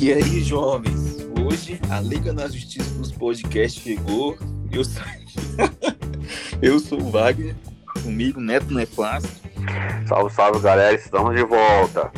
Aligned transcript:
E 0.00 0.14
aí, 0.14 0.42
jovens? 0.42 1.18
Hoje 1.46 1.78
a 1.90 2.00
Liga 2.00 2.32
da 2.32 2.48
Justiça 2.48 2.90
dos 2.94 3.12
Podcasts 3.12 3.82
chegou. 3.82 4.34
Eu 4.72 4.82
sou, 4.82 5.02
eu 6.62 6.78
sou 6.80 6.98
o 7.02 7.10
Wagner, 7.10 7.54
comigo 8.02 8.40
Neto 8.40 8.72
Nefasto, 8.72 9.28
Salve, 10.08 10.34
salve 10.34 10.60
galera, 10.60 10.94
estamos 10.94 11.36
de 11.36 11.44
volta. 11.44 12.10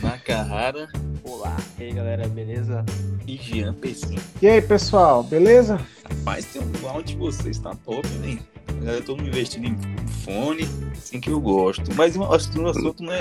Nakahara 0.00 0.88
Olá, 1.24 1.56
e 1.76 1.82
aí 1.82 1.92
galera, 1.92 2.28
beleza? 2.28 2.84
e 3.26 3.36
Jean 3.36 3.74
Pessim. 3.74 4.16
E 4.40 4.46
aí, 4.46 4.62
pessoal, 4.62 5.24
beleza? 5.24 5.80
Rapaz, 6.08 6.44
tem 6.44 6.62
um 6.62 6.88
áudio 6.88 7.16
de 7.16 7.16
vocês, 7.16 7.58
tá 7.58 7.74
top, 7.84 8.06
né? 8.20 8.38
Galera, 8.80 9.02
todo 9.02 9.18
mundo 9.18 9.28
investindo 9.28 9.66
em 9.66 9.76
fone, 10.24 10.68
assim 10.92 11.18
que 11.20 11.30
eu 11.30 11.40
gosto. 11.40 11.92
Mas 11.96 12.16
o 12.16 12.22
assunto 12.22 12.62
o 12.62 12.68
assunto 12.68 13.02
não 13.02 13.12
é, 13.12 13.20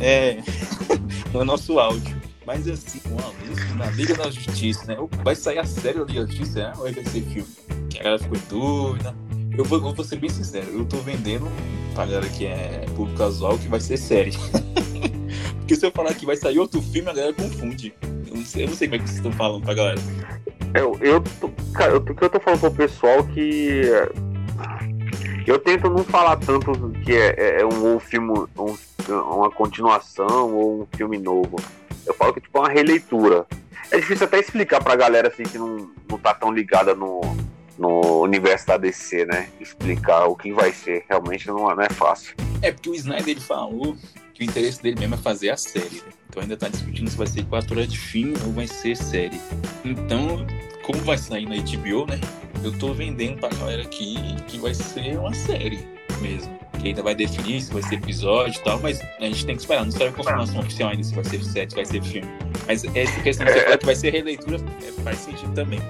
é, 0.00 0.30
é- 0.30 0.42
não 1.32 1.42
é 1.42 1.44
nosso 1.44 1.78
áudio. 1.78 2.20
Mas 2.52 2.66
assim, 2.66 3.00
anúncio 3.06 3.76
na 3.76 3.86
Liga 3.92 4.12
da 4.16 4.28
Justiça, 4.28 4.84
né? 4.86 4.96
Vai 5.22 5.36
sair 5.36 5.60
a 5.60 5.64
série 5.64 6.00
da 6.00 6.04
Liga 6.04 6.24
da 6.24 6.32
Justiça, 6.32 6.58
né? 6.58 6.72
Ou 6.78 6.82
vai 6.82 6.92
ser 6.94 7.22
filme? 7.22 7.46
Que 7.88 8.00
a 8.00 8.02
galera 8.02 8.20
ficou 8.20 8.38
doida. 8.48 9.14
Eu 9.56 9.64
vou, 9.64 9.78
eu 9.78 9.94
vou 9.94 10.04
ser 10.04 10.16
bem 10.16 10.28
sincero, 10.28 10.66
eu 10.72 10.84
tô 10.84 10.96
vendendo 10.96 11.46
pra 11.94 12.06
galera 12.06 12.28
que 12.28 12.46
é 12.46 12.86
público 12.96 13.16
casual 13.16 13.56
que 13.56 13.68
vai 13.68 13.78
ser 13.78 13.96
série. 13.98 14.32
Porque 15.60 15.76
se 15.76 15.86
eu 15.86 15.92
falar 15.92 16.12
que 16.14 16.26
vai 16.26 16.34
sair 16.36 16.58
outro 16.58 16.82
filme, 16.82 17.08
a 17.08 17.12
galera 17.14 17.32
confunde. 17.34 17.94
Eu 18.26 18.34
não 18.34 18.44
sei, 18.44 18.64
eu 18.64 18.68
não 18.68 18.74
sei 18.74 18.88
como 18.88 18.96
é 18.96 18.98
que 18.98 19.04
vocês 19.08 19.18
estão 19.18 19.32
falando 19.32 19.62
pra 19.62 19.74
galera. 19.74 20.00
Eu, 20.74 20.98
eu, 21.00 21.22
tô, 21.40 21.50
cara, 21.72 21.92
eu, 21.92 22.04
eu 22.04 22.30
tô 22.30 22.40
falando 22.40 22.60
pro 22.62 22.70
pessoal 22.72 23.22
que. 23.28 23.82
é, 23.84 24.08
Eu 25.46 25.58
tento 25.60 25.88
não 25.88 26.02
falar 26.02 26.36
tanto 26.38 26.72
que 27.04 27.12
é, 27.12 27.34
é- 27.38 27.60
é 27.60 27.64
um, 27.64 27.94
um 27.94 28.00
filme, 28.00 28.32
um- 28.58 28.76
uma 29.08 29.50
continuação 29.52 30.52
ou 30.52 30.82
um 30.82 30.86
filme 30.96 31.16
novo. 31.16 31.54
Eu 32.10 32.14
falo 32.14 32.34
que 32.34 32.40
tipo, 32.40 32.58
é 32.58 32.60
uma 32.62 32.68
releitura. 32.68 33.46
É 33.90 33.98
difícil 33.98 34.26
até 34.26 34.38
explicar 34.40 34.82
pra 34.82 34.96
galera 34.96 35.28
assim 35.28 35.44
que 35.44 35.56
não, 35.56 35.90
não 36.08 36.18
tá 36.18 36.34
tão 36.34 36.52
ligada 36.52 36.92
no, 36.94 37.20
no 37.78 38.20
universo 38.22 38.66
da 38.66 38.76
DC, 38.76 39.24
né? 39.26 39.48
Explicar 39.60 40.24
o 40.26 40.34
que 40.34 40.52
vai 40.52 40.72
ser. 40.72 41.04
Realmente 41.08 41.46
não, 41.46 41.70
é- 41.70 41.74
não 41.76 41.82
é 41.82 41.88
fácil. 41.88 42.34
É, 42.62 42.72
porque 42.72 42.90
o 42.90 42.94
Snyder 42.94 43.28
ele 43.28 43.40
falou 43.40 43.96
que 44.34 44.42
o 44.42 44.44
interesse 44.44 44.82
dele 44.82 44.98
mesmo 44.98 45.14
é 45.14 45.18
fazer 45.18 45.50
a 45.50 45.56
série. 45.56 45.96
né? 46.04 46.12
Então 46.28 46.42
ainda 46.42 46.56
tá 46.56 46.68
discutindo 46.68 47.08
se 47.08 47.16
vai 47.16 47.26
ser 47.28 47.44
quatro 47.46 47.74
horas 47.76 47.88
de 47.90 47.98
filme 47.98 48.34
ou 48.44 48.52
vai 48.52 48.66
ser 48.66 48.96
série. 48.96 49.40
Então, 49.84 50.44
como 50.84 50.98
vai 51.02 51.16
sair 51.18 51.46
na 51.46 51.54
HBO, 51.56 52.06
né? 52.06 52.20
Eu 52.64 52.72
tô 52.76 52.92
vendendo 52.92 53.38
pra 53.40 53.48
galera 53.50 53.82
aqui 53.82 54.16
que 54.48 54.58
vai 54.58 54.74
ser 54.74 55.16
uma 55.18 55.32
série 55.34 55.78
mesmo. 56.20 56.58
Que 56.80 56.88
ainda 56.88 57.02
vai 57.02 57.14
definir 57.14 57.60
se 57.60 57.72
vai 57.72 57.82
ser 57.82 57.96
episódio 57.96 58.58
e 58.58 58.64
tal, 58.64 58.78
mas 58.80 59.00
a 59.00 59.24
gente 59.24 59.44
tem 59.44 59.54
que 59.54 59.60
esperar. 59.60 59.84
Não 59.84 59.92
saiu 59.92 60.10
a 60.10 60.12
confirmação 60.12 60.60
oficial 60.60 60.90
ainda 60.90 61.02
se 61.02 61.14
vai 61.14 61.24
ser 61.24 61.44
série, 61.44 61.70
se 61.70 61.76
vai 61.76 61.84
ser 61.84 62.02
filme. 62.02 62.28
Mas 62.66 62.84
essa 62.94 63.20
questão 63.20 63.46
que 63.46 63.52
você 63.52 63.60
fala 63.64 63.78
que 63.78 63.86
vai 63.86 63.94
ser 63.96 64.10
releitura 64.10 64.56
é, 64.56 65.02
faz 65.02 65.18
sentido 65.18 65.52
também. 65.54 65.80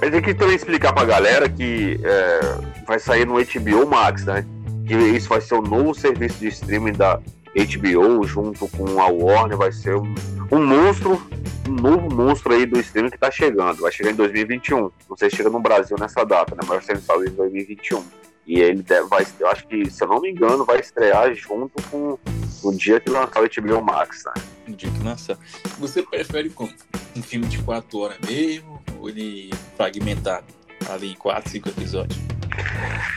Mas 0.00 0.10
tem 0.10 0.22
que 0.22 0.34
também 0.34 0.56
explicar 0.56 0.92
pra 0.92 1.04
galera 1.04 1.48
que 1.48 2.00
é, 2.04 2.40
vai 2.86 2.98
sair 2.98 3.26
no 3.26 3.34
HBO 3.34 3.86
Max, 3.88 4.24
né? 4.24 4.44
Que 4.86 4.94
isso 4.94 5.28
vai 5.28 5.40
ser 5.40 5.54
o 5.54 5.62
novo 5.62 5.94
serviço 5.94 6.38
de 6.38 6.48
streaming 6.48 6.92
da 6.92 7.20
HBO 7.54 8.26
junto 8.26 8.68
com 8.68 9.00
a 9.00 9.08
Warner. 9.08 9.56
Vai 9.56 9.72
ser 9.72 9.96
um, 9.96 10.14
um 10.50 10.64
monstro, 10.64 11.20
um 11.68 11.72
novo 11.72 12.14
monstro 12.14 12.54
aí 12.54 12.66
do 12.66 12.78
streaming 12.80 13.10
que 13.10 13.18
tá 13.18 13.30
chegando. 13.30 13.80
Vai 13.80 13.92
chegar 13.92 14.10
em 14.10 14.14
2021. 14.14 14.90
Não 15.08 15.16
sei 15.16 15.30
se 15.30 15.36
chega 15.36 15.50
no 15.50 15.60
Brasil 15.60 15.96
nessa 15.98 16.24
data, 16.24 16.54
né? 16.54 16.60
Mas 16.66 16.86
vai 16.86 16.96
ser 16.96 17.26
em 17.26 17.34
2021. 17.34 18.02
E 18.46 18.60
ele 18.60 18.82
deve- 18.82 19.08
vai, 19.08 19.26
eu 19.38 19.48
acho 19.48 19.66
que, 19.68 19.88
se 19.90 20.02
eu 20.02 20.08
não 20.08 20.20
me 20.20 20.30
engano, 20.30 20.64
vai 20.64 20.80
estrear 20.80 21.32
junto 21.34 21.80
com 21.90 22.18
o 22.62 22.72
dia 22.74 22.98
que 23.00 23.08
lançar 23.10 23.40
o 23.42 23.46
HBO 23.48 23.82
Max, 23.82 24.24
né? 24.26 24.42
no 24.66 24.76
dia 24.76 24.90
que 24.90 25.02
lançar. 25.04 25.36
Você 25.78 26.02
prefere 26.02 26.48
como? 26.50 26.70
Um 27.16 27.22
filme 27.22 27.46
de 27.46 27.58
quatro 27.58 27.98
horas 27.98 28.16
mesmo? 28.26 28.80
Ou 28.98 29.08
ele 29.08 29.50
fragmentado? 29.76 30.44
Ali 30.88 31.12
em 31.12 31.14
quatro, 31.14 31.50
cinco 31.50 31.68
episódios? 31.68 32.18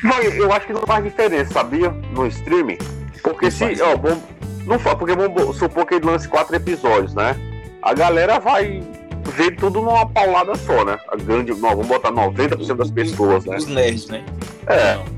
Não, 0.03 0.17
eu 0.21 0.51
acho 0.51 0.67
que 0.67 0.73
não 0.73 0.81
faz 0.81 1.03
diferença, 1.03 1.53
sabia? 1.53 1.89
No 1.89 2.25
streaming. 2.27 2.77
Porque 3.23 3.45
Não 3.45 3.51
se. 3.51 3.81
Ó, 3.81 3.95
vamos, 3.95 4.23
não 4.65 4.79
faz, 4.79 4.97
porque 4.97 5.15
vamos 5.15 5.57
supor 5.57 5.85
que 5.85 5.95
ele 5.95 6.05
lance 6.05 6.27
quatro 6.27 6.55
episódios, 6.55 7.13
né? 7.13 7.35
A 7.81 7.93
galera 7.93 8.39
vai 8.39 8.83
ver 9.35 9.55
tudo 9.55 9.81
numa 9.81 10.07
paulada 10.07 10.55
só, 10.55 10.83
né? 10.85 10.97
A 11.09 11.15
grande. 11.15 11.51
Não, 11.53 11.69
vamos 11.69 11.87
botar 11.87 12.11
90% 12.11 12.75
das 12.75 12.91
pessoas, 12.91 13.45
né? 13.45 13.57
Os 13.57 13.65
nerds, 13.67 14.07
né? 14.07 14.23
É. 14.67 14.95
Não. 14.95 15.14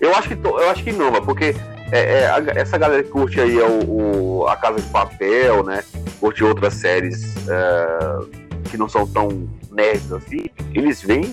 Eu 0.00 0.14
acho 0.14 0.28
que, 0.28 0.36
to- 0.36 0.58
eu 0.60 0.70
acho 0.70 0.82
que 0.84 0.92
não, 0.92 1.10
mas 1.10 1.24
porque 1.24 1.54
é, 1.92 2.20
é, 2.20 2.26
a- 2.30 2.42
essa 2.54 2.76
galera 2.78 3.02
que 3.02 3.10
curte 3.10 3.40
aí 3.40 3.58
é 3.58 3.64
o, 3.66 4.40
o- 4.42 4.46
A 4.48 4.56
Casa 4.56 4.80
de 4.80 4.88
Papel, 4.88 5.62
né? 5.64 5.82
Curte 6.20 6.44
outras 6.44 6.74
séries 6.74 7.34
é, 7.48 8.68
que 8.70 8.76
não 8.76 8.88
são 8.88 9.06
tão 9.06 9.28
nerds 9.70 10.10
assim, 10.12 10.46
eles 10.74 11.02
vêm 11.02 11.24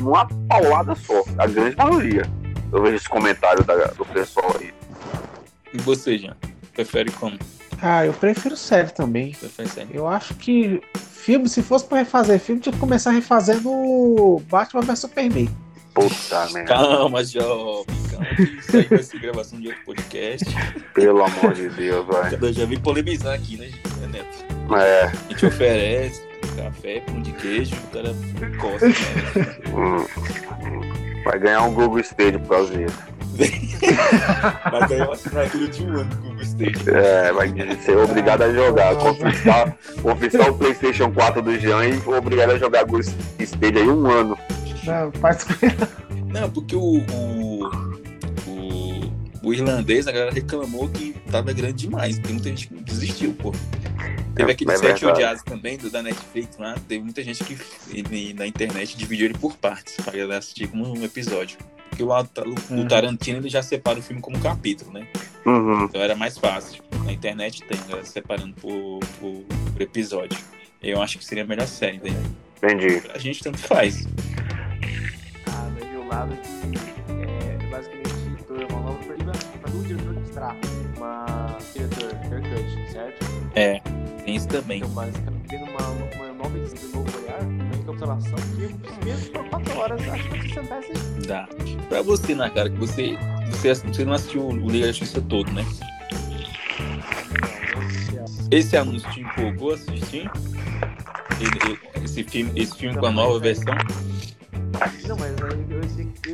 numa 0.00 0.26
paulada 0.48 0.94
só, 0.94 1.22
a 1.38 1.46
grande 1.46 1.76
maioria. 1.76 2.22
Eu 2.72 2.82
vejo 2.82 2.96
esse 2.96 3.08
comentário 3.08 3.62
da- 3.64 3.86
do 3.88 4.04
pessoal 4.06 4.54
aí. 4.60 4.72
E 5.72 5.78
você, 5.78 6.18
Jean? 6.18 6.36
Prefere 6.74 7.10
como? 7.12 7.38
Ah, 7.80 8.04
eu 8.06 8.12
prefiro 8.12 8.56
série 8.56 8.90
também. 8.90 9.32
Prefere 9.32 9.68
série? 9.68 9.88
Eu 9.92 10.06
acho 10.08 10.34
que 10.34 10.80
filme, 10.96 11.48
se 11.48 11.62
fosse 11.62 11.84
pra 11.84 11.98
refazer 11.98 12.38
filme, 12.40 12.60
tinha 12.60 12.72
que 12.72 12.78
começar 12.78 13.10
refazendo 13.10 14.42
Batman 14.50 14.82
vs 14.82 14.98
Superman. 14.98 15.48
Puta 15.96 16.46
merda, 16.52 16.74
Calma, 16.74 17.24
jovem, 17.24 17.96
calma. 18.10 18.26
Isso 18.60 18.76
aí 18.76 18.82
vai 18.84 19.02
ser 19.02 19.18
gravação 19.18 19.58
de 19.58 19.68
outro 19.68 19.82
podcast. 19.86 20.44
pelo 20.94 21.24
amor 21.24 21.54
de 21.54 21.70
Deus, 21.70 22.06
velho. 22.06 22.38
Eu 22.46 22.52
já 22.52 22.64
vim 22.66 22.78
polemizar 22.78 23.34
aqui, 23.34 23.56
né, 23.56 23.70
Neto? 24.12 24.74
É, 24.78 25.04
A 25.04 25.12
gente 25.30 25.46
oferece 25.46 26.22
café, 26.54 27.00
pão 27.00 27.20
de 27.22 27.32
queijo, 27.32 27.74
o 27.74 27.86
cara 27.94 28.14
costa, 28.60 28.86
né? 28.88 29.56
hum, 29.74 31.22
vai 31.24 31.38
ganhar 31.38 31.62
um 31.62 31.72
Google 31.74 32.00
Stadia 32.00 32.38
por 32.38 32.48
causa 32.48 32.76
disso. 32.76 33.16
Vai 34.70 34.88
ganhar 34.88 35.04
uma 35.04 35.12
assinatura 35.12 35.68
de 35.68 35.82
um 35.84 35.88
ano 35.90 36.08
com 36.16 36.22
o 36.22 36.30
Google 36.30 36.42
Stage. 36.42 36.90
É, 36.90 37.32
vai 37.32 37.48
ser 37.82 37.98
obrigado 37.98 38.42
a 38.42 38.50
jogar. 38.50 38.96
Confiscar, 38.96 39.76
confiscar 40.02 40.48
o 40.50 40.56
PlayStation 40.56 41.12
4 41.12 41.42
do 41.42 41.58
Jean 41.60 41.84
e 41.84 42.02
obrigado 42.08 42.52
a 42.52 42.58
jogar 42.58 42.84
Google 42.84 43.02
Stadia 43.38 43.82
aí 43.82 43.88
um 43.90 44.10
ano. 44.10 44.38
Não, 44.86 45.12
Não, 46.40 46.50
porque 46.50 46.76
o, 46.76 46.80
o, 46.80 47.66
o, 48.46 49.48
o 49.48 49.54
irlandês, 49.54 50.06
a 50.06 50.12
galera 50.12 50.32
reclamou 50.32 50.88
que 50.88 51.12
tava 51.30 51.52
grande 51.52 51.84
demais. 51.86 52.18
Tem 52.18 52.32
muita 52.32 52.48
gente 52.50 52.68
que 52.68 52.74
desistiu, 52.82 53.32
pô. 53.34 53.52
Teve 54.34 54.50
É, 54.50 54.54
aquele 54.54 54.70
é 54.70 54.76
Sete 54.76 54.86
verdade. 55.00 55.06
Odiados 55.06 55.42
também, 55.42 55.78
do, 55.78 55.90
da 55.90 56.02
Netflix 56.02 56.56
lá. 56.58 56.74
Teve 56.86 57.02
muita 57.02 57.22
gente 57.22 57.42
que 57.42 57.56
ele, 57.90 58.34
na 58.34 58.46
internet 58.46 58.96
dividiu 58.96 59.26
ele 59.26 59.38
por 59.38 59.56
partes, 59.56 59.96
pra 59.96 60.12
galera 60.12 60.38
assistir 60.38 60.68
como 60.68 60.86
um 60.86 61.02
episódio. 61.04 61.58
Porque 61.88 62.02
o, 62.02 62.08
o, 62.10 62.12
o 62.12 62.74
Uhum. 62.74 62.88
Tarantino 62.88 63.38
ele 63.38 63.48
já 63.48 63.62
separa 63.62 63.98
o 63.98 64.02
filme 64.02 64.20
como 64.20 64.36
um 64.36 64.40
capítulo, 64.40 64.92
né? 64.92 65.06
Uhum. 65.46 65.84
Então 65.84 66.00
era 66.00 66.14
mais 66.14 66.36
fácil. 66.36 66.82
Na 67.04 67.12
internet 67.12 67.62
tem, 67.62 67.78
galera 67.88 68.04
separando 68.04 68.54
por, 68.54 69.00
por, 69.18 69.44
por 69.72 69.80
episódio. 69.82 70.38
Eu 70.82 71.00
acho 71.00 71.18
que 71.18 71.24
seria 71.24 71.44
a 71.44 71.46
melhor 71.46 71.66
série, 71.66 71.98
né? 71.98 72.10
Entendi. 72.62 73.02
A 73.14 73.18
gente 73.18 73.42
tanto 73.42 73.58
faz. 73.58 74.06
Ah, 76.10 76.14
lado 76.20 76.36
que 76.36 76.78
é 77.22 77.66
basicamente 77.68 78.44
tô 78.46 78.54
uma 78.54 78.80
nova 78.80 78.98
perspectiva 79.04 79.32
para 79.60 79.70
o 79.70 79.82
diretor 79.82 80.14
de 80.14 80.20
extrato, 80.22 80.68
uma 80.96 81.58
diretor 81.74 82.14
haircut, 82.32 82.92
certo? 82.92 83.26
É, 83.54 83.80
tem 84.24 84.36
isso 84.36 84.48
também. 84.48 84.78
Então 84.78 84.90
basicamente 84.90 85.48
tendo 85.48 85.64
uma, 85.64 85.88
uma 85.88 86.32
nova 86.32 86.58
edição 86.58 86.90
do 86.90 86.96
novo 86.98 87.18
olhar, 87.22 87.40
uma 87.42 87.76
encapsulação 87.76 88.34
que 88.56 89.04
mesmo 89.04 89.30
por 89.32 89.44
4 89.48 89.78
horas 89.78 90.08
acho 90.08 90.28
que 90.30 90.42
se 90.42 90.54
sentasse 90.54 90.92
Dá. 91.26 91.48
Pra 91.88 92.02
você, 92.02 92.34
na 92.34 92.50
cara, 92.50 92.70
que 92.70 92.76
você, 92.76 93.16
você, 93.50 93.74
você 93.74 94.04
não 94.04 94.12
assistiu 94.12 94.46
o 94.48 94.68
Liga 94.68 94.86
da 94.86 94.92
Justiça 94.92 95.20
todo, 95.22 95.50
né? 95.52 95.64
Esse 98.50 98.76
anúncio 98.76 99.10
te 99.10 99.20
empolgou 99.20 99.72
assistir? 99.74 100.30
Ele- 101.40 101.58
ele- 101.94 102.04
esse 102.04 102.22
filme, 102.22 102.52
esse 102.54 102.76
filme 102.76 102.96
com 102.96 103.06
a 103.06 103.10
nova 103.10 103.38
versão? 103.40 103.74
Não, 105.08 105.16
mas 105.16 105.35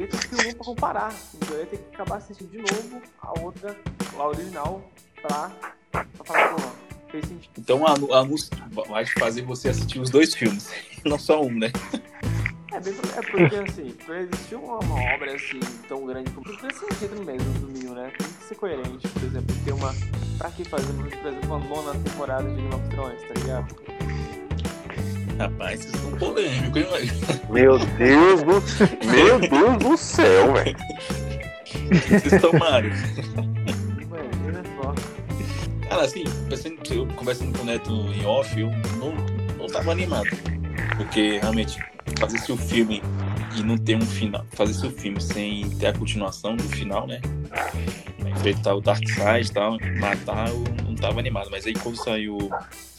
aí 0.02 0.08
eu 0.08 0.08
ia 0.08 0.08
ter 0.08 0.28
que 0.28 0.34
eu 0.34 0.38
ia 0.38 0.44
ter 0.44 0.44
que 0.44 0.44
ter 0.44 0.48
um 0.48 0.52
pra 0.54 0.64
comparar. 0.64 1.14
Então 1.34 1.54
eu 1.54 1.60
ia 1.60 1.66
ter 1.66 1.76
que 1.78 1.94
acabar 1.94 2.16
assistindo 2.16 2.50
de 2.50 2.58
novo 2.58 3.02
a 3.20 3.40
outra, 3.40 3.76
a 4.18 4.26
original, 4.26 4.82
pra, 5.20 5.50
pra 5.90 6.06
falar, 6.24 6.54
pô, 6.54 6.62
fez 7.10 7.26
sentido. 7.26 7.52
Então 7.58 7.80
o 7.82 7.86
anu- 7.86 8.12
anúncio 8.12 8.50
vai 8.88 9.04
fazer 9.06 9.42
você 9.42 9.68
assistir 9.68 9.98
os 10.00 10.10
dois 10.10 10.34
filmes, 10.34 10.70
não 11.04 11.18
só 11.18 11.42
um, 11.42 11.52
né? 11.58 11.70
É, 12.72 12.80
bem, 12.80 12.94
é 12.94 13.20
porque 13.20 13.54
assim, 13.56 13.90
pra 14.06 14.20
existir 14.22 14.54
uma, 14.54 14.78
uma 14.78 15.14
obra 15.14 15.34
assim 15.34 15.60
tão 15.88 16.06
grande 16.06 16.30
como 16.30 16.46
tem 16.46 16.68
que 16.68 16.74
ser 16.74 16.86
sentido 16.86 17.22
mesmo, 17.22 17.52
no 17.60 17.66
mínimo, 17.68 17.94
né? 17.94 18.10
Tem 18.16 18.26
que 18.26 18.44
ser 18.44 18.54
coerente, 18.54 19.06
por 19.08 19.22
exemplo, 19.24 19.54
ter 19.64 19.72
uma. 19.72 19.94
Pra 20.38 20.50
que 20.50 20.64
fazer, 20.64 20.90
por 20.94 21.06
exemplo, 21.06 21.40
uma 21.54 21.58
nona 21.58 21.92
temporada 22.02 22.48
de 22.48 22.56
Game 22.56 22.74
of 22.74 22.88
Thrones, 22.88 23.20
tá 23.28 23.34
ligado? 23.34 23.76
Rapaz, 25.42 25.80
vocês 25.80 26.00
são 26.00 26.12
polêmicos, 26.18 26.82
hein, 26.82 26.88
velho? 26.92 27.12
Meu 27.50 27.78
Deus 27.78 28.42
do 28.44 29.06
Meu 29.10 29.40
Deus 29.40 29.76
do 29.78 29.96
céu, 29.96 30.52
velho. 30.52 30.76
Vocês 31.90 32.40
tomaram. 32.40 32.88
Só. 34.80 34.94
Cara, 35.88 36.02
assim, 36.04 36.22
pensando, 36.48 36.78
eu 36.92 37.08
conversando 37.08 37.58
com 37.58 37.64
o 37.64 37.66
Neto 37.66 37.90
em 37.90 38.24
off, 38.24 38.60
eu 38.60 38.70
não, 38.98 39.12
não 39.58 39.66
tava 39.66 39.90
animado. 39.90 40.28
Porque 40.96 41.40
realmente, 41.40 41.76
fazer 42.20 42.38
seu 42.38 42.56
filme 42.56 43.02
e 43.56 43.64
não 43.64 43.76
ter 43.76 43.96
um 43.96 44.00
final, 44.00 44.46
fazer 44.52 44.74
seu 44.74 44.92
filme 44.92 45.20
sem 45.20 45.68
ter 45.70 45.88
a 45.88 45.92
continuação 45.92 46.54
do 46.54 46.62
final, 46.62 47.04
né? 47.04 47.20
Enfrentar 48.36 48.74
o 48.74 48.80
Darkseid 48.80 49.48
e 49.48 49.52
tal, 49.52 49.78
matar, 49.98 50.48
eu 50.48 50.64
não 50.84 50.94
tava 50.94 51.20
animado. 51.20 51.48
Mas 51.50 51.66
aí 51.66 51.74
quando 51.74 51.96
saiu 51.96 52.38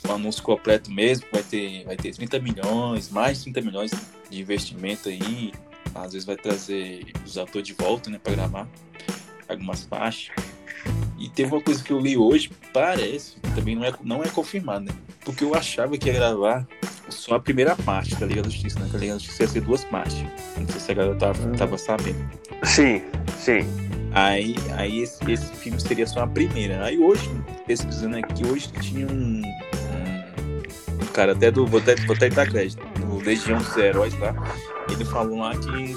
o 0.08 0.12
anúncio 0.12 0.44
completo 0.44 0.92
mesmo, 0.92 1.26
vai 1.32 1.44
ter, 1.44 1.84
vai 1.86 1.96
ter 1.96 2.14
30 2.14 2.40
milhões, 2.40 3.10
mais 3.10 3.38
de 3.38 3.52
30 3.52 3.62
milhões 3.62 3.92
de 4.30 4.42
investimento 4.42 5.10
aí. 5.10 5.52
Às 5.96 6.14
vezes 6.14 6.26
vai 6.26 6.36
trazer 6.36 7.06
os 7.26 7.38
atores 7.38 7.68
de 7.68 7.74
volta, 7.74 8.10
né, 8.10 8.20
pra 8.22 8.34
gravar 8.34 8.68
algumas 9.48 9.84
partes. 9.84 10.32
E 11.18 11.30
teve 11.30 11.54
uma 11.54 11.62
coisa 11.62 11.84
que 11.84 11.92
eu 11.92 12.00
li 12.00 12.18
hoje, 12.18 12.50
parece, 12.74 13.38
também 13.56 13.76
não 13.76 13.86
é, 13.86 13.94
não 14.04 14.24
é 14.24 14.28
confirmado, 14.28 14.86
né? 14.86 14.92
Porque 15.24 15.44
eu 15.44 15.56
achava 15.56 15.98
que 15.98 16.08
ia 16.10 16.14
gravar 16.14 16.68
só 17.10 17.36
a 17.36 17.40
primeira 17.40 17.76
parte 17.76 18.16
da 18.16 18.26
Liga 18.26 18.42
da 18.42 18.50
Justiça, 18.50 18.80
né? 18.80 18.88
Que 18.90 18.98
a 18.98 19.00
Liga 19.00 19.14
da 19.14 19.20
Justiça 19.20 19.44
ia 19.44 19.50
ser 19.50 19.62
duas 19.62 19.84
partes. 19.86 20.18
Não 20.58 20.68
sei 20.68 20.80
se 20.80 20.92
a 20.92 20.96
galera 20.96 21.16
tava, 21.16 21.58
tava 21.58 21.78
sabendo. 21.78 22.30
Sim, 22.64 23.02
sim. 23.38 23.60
Aí, 24.14 24.56
aí 24.78 25.02
esse, 25.02 25.20
esse 25.32 25.52
filme 25.56 25.80
seria 25.80 26.06
só 26.06 26.22
a 26.22 26.28
primeira. 26.28 26.86
Aí 26.86 27.00
hoje, 27.00 27.30
pesquisando 27.66 28.18
aqui, 28.18 28.46
hoje 28.46 28.72
tinha 28.80 29.08
um, 29.08 29.42
um, 31.02 31.06
cara 31.14 31.32
até 31.32 31.50
do. 31.50 31.66
Vou 31.66 31.80
até, 31.80 31.96
vou 32.06 32.16
até 32.16 32.30
dar 32.30 32.48
crédito. 32.48 32.86
No 33.00 33.20
Legião 33.20 33.58
dos 33.58 33.76
Heróis 33.76 34.18
lá. 34.20 34.36
Ele 34.92 35.04
falou 35.06 35.40
lá 35.40 35.56
que 35.58 35.96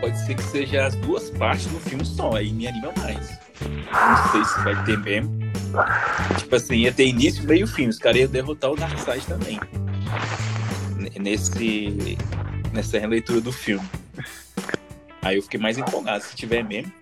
pode 0.00 0.18
ser 0.24 0.34
que 0.34 0.42
seja 0.44 0.86
as 0.86 0.94
duas 0.96 1.28
partes 1.30 1.70
no 1.70 1.80
filme 1.80 2.04
só. 2.06 2.36
Aí 2.36 2.50
me 2.50 2.66
anima 2.66 2.92
mais. 2.96 3.38
Não 3.60 4.32
sei 4.32 4.44
se 4.44 4.64
vai 4.64 4.84
ter 4.84 4.98
mesmo. 4.98 5.38
Tipo 6.38 6.56
assim, 6.56 6.76
ia 6.76 6.92
ter 6.92 7.06
início, 7.06 7.44
meio 7.44 7.66
fim. 7.66 7.88
Os 7.88 7.98
caras 7.98 8.20
iam 8.20 8.30
derrotar 8.30 8.70
o 8.70 8.76
Darkseid 8.76 9.26
também. 9.26 9.60
Nesse, 11.20 12.16
nessa 12.72 12.98
releitura 12.98 13.42
do 13.42 13.52
filme. 13.52 13.86
Aí 15.24 15.36
eu 15.36 15.42
fiquei 15.42 15.58
mais 15.58 15.78
empolgado, 15.78 16.22
se 16.22 16.36
tiver 16.36 16.62
mesmo. 16.62 16.92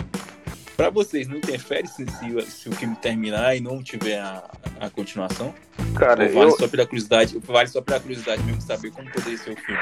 Pra 0.76 0.88
vocês, 0.90 1.28
não 1.28 1.36
interfere 1.36 1.86
se, 1.86 2.06
se, 2.06 2.30
o- 2.34 2.40
se 2.42 2.69
o 2.69 2.72
filme 2.72 2.96
terminar 2.96 3.54
e 3.56 3.60
não 3.60 3.82
tiver 3.82 4.19
a, 4.19 4.42
a 4.80 4.88
continuação? 4.90 5.54
Cara, 5.94 6.24
Ou 6.24 6.32
vale 6.32 6.50
eu, 6.50 6.56
só 6.56 6.66
pela 6.66 6.86
curiosidade, 6.86 7.38
vale 7.44 7.69
só 7.69 7.82
pela 7.82 8.00
curiosidade 8.00 8.42
mesmo 8.42 8.60
saber 8.62 8.90
como 8.90 9.10
poderia 9.10 9.36
ser 9.38 9.50
o 9.52 9.56
filme. 9.56 9.80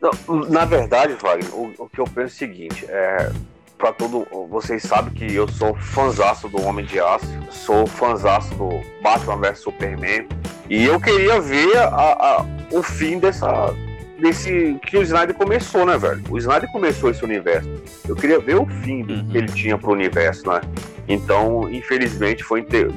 Não, 0.00 0.40
na 0.48 0.64
verdade, 0.64 1.14
Wagner, 1.20 1.52
o, 1.54 1.74
o 1.78 1.88
que 1.88 2.00
eu 2.00 2.04
penso 2.04 2.20
é 2.20 2.24
o 2.26 2.30
seguinte, 2.30 2.86
é, 2.88 3.30
para 3.76 3.92
todo, 3.92 4.26
vocês 4.48 4.82
sabem 4.84 5.12
que 5.12 5.34
eu 5.34 5.48
sou 5.48 5.74
fãzaço 5.74 6.48
do 6.48 6.62
Homem 6.62 6.84
de 6.86 7.00
Aço, 7.00 7.26
sou 7.50 7.86
fãzaço 7.86 8.54
do 8.54 8.68
Batman 9.02 9.36
vs 9.38 9.58
Superman, 9.58 10.28
e 10.70 10.84
eu 10.84 11.00
queria 11.00 11.40
ver 11.40 11.76
a- 11.78 11.86
a- 11.88 12.46
o 12.70 12.82
fim 12.82 13.18
dessa 13.18 13.74
desse 14.18 14.78
que 14.86 14.96
o 14.96 15.02
Snyder 15.02 15.34
começou, 15.34 15.86
né, 15.86 15.96
velho? 15.96 16.22
O 16.28 16.38
Snyder 16.38 16.70
começou 16.72 17.10
esse 17.10 17.24
universo. 17.24 17.68
Eu 18.08 18.16
queria 18.16 18.38
ver 18.40 18.56
o 18.56 18.66
fim 18.66 19.02
Uhum. 19.02 19.28
que 19.28 19.38
ele 19.38 19.52
tinha 19.52 19.78
pro 19.78 19.92
universo, 19.92 20.46
né? 20.48 20.60
Então, 21.06 21.68
infelizmente, 21.70 22.42
foi 22.44 22.60
inter... 22.60 22.90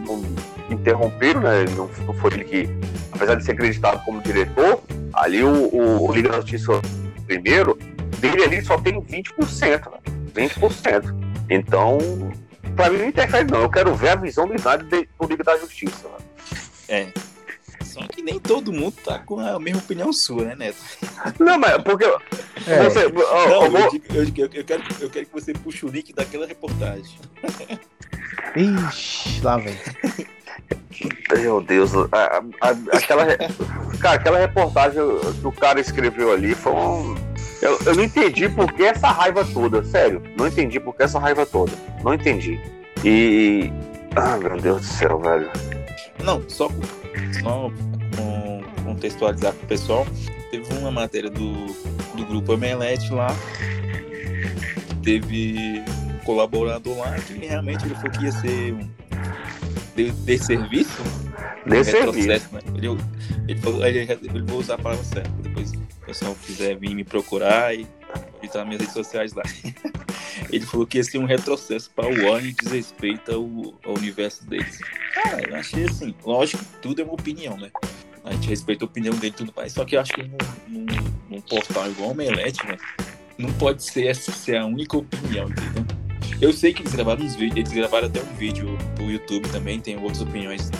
interrompido, 0.69 1.39
né? 1.39 1.65
Não, 1.75 1.88
foi 2.15 2.33
ele 2.33 2.44
que, 2.44 2.69
apesar 3.12 3.35
de 3.35 3.44
ser 3.45 3.51
acreditado 3.53 4.03
como 4.03 4.21
diretor, 4.21 4.81
ali 5.13 5.44
o, 5.44 5.50
o, 5.50 6.09
o 6.09 6.13
Liga 6.13 6.29
da 6.29 6.38
Justiça 6.38 6.73
primeiro, 7.25 7.77
dele 8.19 8.44
ali 8.44 8.62
só 8.63 8.77
tem 8.77 9.00
20%, 9.01 9.91
né? 9.91 9.97
20%. 10.35 11.15
Então, 11.50 11.97
pra 12.75 12.89
mim 12.89 12.97
não 13.00 13.06
interfere 13.07 13.50
não. 13.50 13.62
Eu 13.62 13.69
quero 13.69 13.94
ver 13.95 14.09
a 14.09 14.15
visão 14.15 14.47
do 14.47 14.56
Snyder 14.56 14.85
de- 14.88 15.07
do 15.19 15.27
Liga 15.27 15.44
da 15.44 15.57
Justiça. 15.57 16.07
Né? 16.07 16.57
É. 16.89 17.07
Só 17.93 18.01
que 18.07 18.21
nem 18.21 18.39
todo 18.39 18.71
mundo 18.71 18.93
tá 19.03 19.19
com 19.19 19.39
a 19.39 19.59
mesma 19.59 19.79
opinião 19.79 20.11
sua, 20.13 20.43
né, 20.45 20.55
Neto? 20.55 20.77
Não, 21.39 21.57
mas 21.59 21.81
porque 21.83 22.05
É, 22.67 22.83
você, 22.89 23.05
ó, 23.05 23.47
Não, 23.49 23.63
eu 23.65 23.71
vou- 23.71 23.79
eu, 23.81 23.89
digo- 23.91 24.05
eu 24.13 24.25
digo- 24.25 24.41
eu 24.53 24.63
quero, 24.63 24.83
eu 25.01 25.09
quero 25.09 25.25
que 25.25 25.33
você 25.33 25.53
puxe 25.53 25.85
o 25.85 25.89
link 25.89 26.13
daquela 26.13 26.45
reportagem. 26.45 27.17
Ixi, 28.55 29.41
lá 29.43 29.57
vem. 29.57 29.77
Meu 31.31 31.61
Deus, 31.61 31.91
a- 32.11 32.43
a- 32.61 32.97
aquela, 32.97 33.25
cara, 33.99 34.15
aquela 34.15 34.38
reportagem 34.39 35.01
que 35.39 35.47
o 35.47 35.51
cara 35.51 35.79
escreveu 35.79 36.31
ali 36.33 36.53
foi 36.53 36.73
um. 36.73 37.15
Eu, 37.61 37.79
eu 37.85 37.95
não 37.95 38.03
entendi 38.03 38.49
por 38.49 38.71
que 38.73 38.83
essa 38.83 39.07
raiva 39.09 39.45
toda, 39.45 39.83
sério. 39.83 40.21
Não 40.38 40.47
entendi 40.47 40.79
por 40.79 40.95
que 40.95 41.03
essa 41.03 41.19
raiva 41.19 41.45
toda. 41.45 41.71
Não 42.03 42.13
entendi. 42.13 42.59
E. 43.03 43.71
Ah, 44.15 44.38
meu 44.38 44.57
Deus 44.57 44.81
do 44.81 44.88
céu, 44.88 45.19
velho. 45.19 45.49
Não, 46.23 46.43
só, 46.49 46.69
só 47.41 47.71
com- 48.15 48.63
contextualizar 48.83 49.53
pro 49.53 49.67
pessoal, 49.67 50.07
teve 50.49 50.73
uma 50.75 50.91
matéria 50.91 51.29
do, 51.29 51.67
do 52.15 52.25
grupo 52.25 52.53
Omelete 52.53 53.11
lá, 53.11 53.27
teve 55.03 55.83
um 55.87 56.17
colaborador 56.25 56.97
lá 56.97 57.15
que 57.19 57.33
realmente 57.33 57.85
ele 57.85 57.95
falou 57.95 58.11
que 58.11 58.25
ia 58.25 58.31
ser 58.31 58.73
um 58.73 58.89
de, 59.95 60.11
de 60.11 60.37
serviço, 60.37 61.01
Dê 61.65 61.79
um 61.79 61.83
serviço. 61.83 62.27
retrocesso, 62.29 62.55
né? 62.55 62.61
Ele, 62.75 62.87
ele 63.47 63.59
falou, 63.59 63.85
ele, 63.85 63.99
ele 64.23 64.41
vou 64.43 64.59
usar 64.59 64.75
a 64.75 64.77
palavra 64.77 65.03
certa, 65.03 65.29
depois 65.41 65.69
se 65.69 65.75
o 65.77 66.05
pessoal 66.05 66.35
quiser 66.45 66.77
vir 66.77 66.95
me 66.95 67.03
procurar 67.03 67.75
e 67.75 67.85
ele 68.41 68.51
tá 68.51 68.59
nas 68.59 68.67
minhas 68.67 68.81
redes 68.81 68.93
sociais 68.93 69.33
lá. 69.33 69.43
Ele 70.51 70.65
falou 70.65 70.87
que 70.87 70.97
ia 70.97 71.03
ser 71.03 71.17
um 71.17 71.25
retrocesso 71.25 71.89
para 71.95 72.07
o 72.07 72.25
Warner 72.25 72.49
e 72.49 72.53
desrespeita 72.53 73.37
o, 73.37 73.73
ao 73.85 73.93
universo 73.93 74.45
deles. 74.49 74.79
Cara, 75.23 75.50
eu 75.50 75.56
achei 75.56 75.85
assim, 75.85 76.15
lógico 76.25 76.63
que 76.63 76.77
tudo 76.81 77.01
é 77.01 77.03
uma 77.03 77.13
opinião, 77.13 77.57
né? 77.57 77.69
A 78.23 78.31
gente 78.33 78.50
respeita 78.50 78.85
a 78.85 78.88
opinião 78.88 79.13
dele 79.15 79.27
e 79.27 79.31
tudo 79.31 79.53
mais, 79.56 79.73
só 79.73 79.85
que 79.85 79.95
eu 79.95 80.01
acho 80.01 80.13
que 80.13 80.23
num, 80.23 80.38
num, 80.68 80.85
num 81.29 81.41
portal 81.41 81.89
igual 81.89 82.09
o 82.09 82.12
Omelete, 82.12 82.65
né? 82.65 82.77
Não 83.38 83.51
pode 83.53 83.83
ser 83.83 84.07
essa 84.07 84.31
ser 84.31 84.57
a 84.57 84.65
única 84.65 84.97
opinião, 84.97 85.50
entendeu? 85.50 85.85
Eu 86.39 86.51
sei 86.51 86.73
que 86.73 86.81
eles 86.81 86.94
gravaram 86.94 87.23
uns 87.23 87.35
vídeos, 87.35 87.57
eles 87.57 87.71
gravaram 87.71 88.07
até 88.07 88.19
um 88.19 88.35
vídeo 88.35 88.77
pro 88.95 89.09
YouTube 89.09 89.47
também, 89.50 89.79
tem 89.79 89.95
outras 89.97 90.21
opiniões 90.21 90.71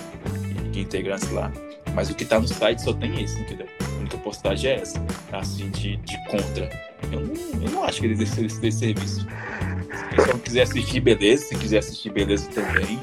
de 0.72 0.80
integrantes 0.80 1.30
lá. 1.30 1.52
Mas 1.94 2.10
o 2.10 2.16
que 2.16 2.26
tá 2.26 2.40
no 2.40 2.48
site 2.48 2.82
só 2.82 2.94
tem 2.94 3.22
esse, 3.22 3.40
entendeu? 3.40 3.68
A 3.82 4.00
única 4.00 4.18
postagem 4.18 4.72
é 4.72 4.76
essa, 4.76 5.04
assim, 5.32 5.70
de, 5.70 5.98
de 5.98 6.18
contra. 6.30 6.70
Eu 7.12 7.20
não, 7.20 7.62
eu 7.62 7.72
não 7.72 7.84
acho 7.84 8.00
que 8.00 8.08
eles 8.08 8.18
devem 8.18 8.46
esse 8.46 8.60
desse 8.60 8.80
serviço. 8.80 9.22
Se 9.22 10.06
o 10.06 10.16
pessoal 10.16 10.40
quiser 10.40 10.62
assistir, 10.62 11.00
beleza. 11.00 11.46
Se 11.46 11.56
quiser 11.58 11.80
assistir, 11.80 12.10
beleza 12.12 12.50
também. 12.50 13.00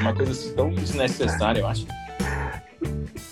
Uma 0.00 0.14
coisa 0.14 0.32
assim 0.32 0.54
tão 0.54 0.70
desnecessária, 0.70 1.60
eu 1.60 1.66
acho. 1.66 1.86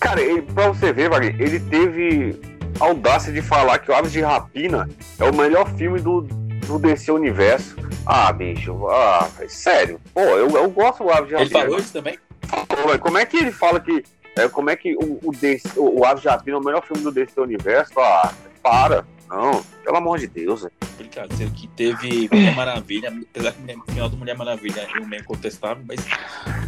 Cara, 0.01 0.21
ele, 0.21 0.43
pra 0.43 0.69
você 0.69 0.93
ver, 0.93 1.11
Wagner, 1.11 1.41
ele 1.41 1.59
teve 1.59 2.41
a 2.81 2.85
audácia 2.85 3.33
de 3.33 3.43
falar 3.43 3.79
que 3.79 3.91
o 3.91 3.95
Aves 3.95 4.13
de 4.13 4.21
Rapina 4.21 4.89
é 5.19 5.25
o 5.25 5.35
melhor 5.35 5.69
filme 5.75 6.01
do, 6.01 6.23
do 6.23 6.79
DC 6.79 7.11
Universo. 7.11 7.77
Ah, 8.07 8.33
bicho, 8.33 8.87
ah, 8.89 9.29
sério. 9.49 10.01
Pô, 10.15 10.21
eu, 10.21 10.49
eu 10.51 10.71
gosto 10.71 11.05
do 11.05 11.11
Aves 11.11 11.29
de 11.29 11.35
Ele 11.35 11.45
Rapina. 11.45 11.61
falou 11.61 11.79
isso 11.79 11.93
também? 11.93 12.19
Pô, 12.69 12.99
como 12.99 13.19
é 13.19 13.27
que 13.27 13.37
ele 13.37 13.53
fala 13.53 13.81
que. 13.81 14.05
é, 14.37 14.49
como 14.49 14.71
é 14.71 14.77
que 14.77 14.95
o, 14.95 15.19
o, 15.23 15.33
DC, 15.33 15.69
o, 15.77 16.01
o 16.01 16.05
Aves 16.05 16.23
de 16.23 16.29
Rapina 16.29 16.57
é 16.57 16.61
o 16.61 16.65
melhor 16.65 16.85
filme 16.87 17.03
do 17.03 17.11
DC 17.11 17.41
Universo? 17.41 17.99
Ah, 17.99 18.33
para. 18.63 19.05
Não, 19.29 19.63
pelo 19.85 19.97
amor 19.97 20.19
de 20.19 20.27
Deus. 20.27 20.63
velho. 20.63 20.73
Complicado. 20.81 21.35
Sendo 21.37 21.53
que 21.53 21.69
teve 21.69 22.29
Mulher 22.33 22.55
Maravilha, 22.57 23.13
apesar 23.31 23.53
que 23.53 23.75
o 23.75 23.93
final 23.93 24.09
do 24.09 24.17
Mulher 24.17 24.37
Maravilha 24.37 24.89
é 24.95 25.01
meio 25.01 25.25
contestável, 25.25 25.83
mas, 25.87 26.01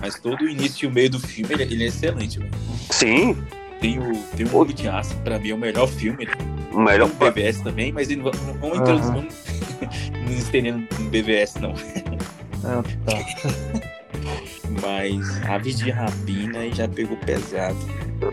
mas 0.00 0.18
todo 0.18 0.42
o 0.42 0.48
início 0.48 0.86
e 0.86 0.88
o 0.88 0.92
meio 0.92 1.10
do 1.10 1.18
filme 1.20 1.52
ele, 1.54 1.62
ele 1.64 1.84
é 1.84 1.86
excelente, 1.88 2.38
velho. 2.38 2.50
Sim, 2.90 3.36
Tem 3.80 3.98
o, 3.98 4.16
tem 4.36 4.46
o 4.46 4.56
Homem 4.56 4.74
de 4.74 4.88
Aço, 4.88 5.16
pra 5.24 5.38
mim 5.38 5.50
é 5.50 5.54
o 5.54 5.58
melhor 5.58 5.88
filme. 5.88 6.26
Né? 6.26 6.32
o 6.72 6.78
melhor. 6.80 7.08
Tem 7.10 7.28
o 7.28 7.30
BVS 7.32 7.60
também, 7.62 7.92
mas 7.92 8.10
ele, 8.10 8.22
não 8.22 8.30
vamos 8.32 8.78
introduzir, 8.78 9.12
vamos 9.12 9.34
não 10.24 10.32
estendendo 10.32 10.86
no 10.98 11.10
BVS 11.10 11.54
não. 11.56 11.74
Ah, 12.64 12.82
tá. 13.06 13.18
Mas 14.82 15.42
Aves 15.48 15.78
de 15.78 15.90
Rapina 15.90 16.58
aí 16.60 16.72
já 16.72 16.86
pegou 16.86 17.16
pesado. 17.16 17.76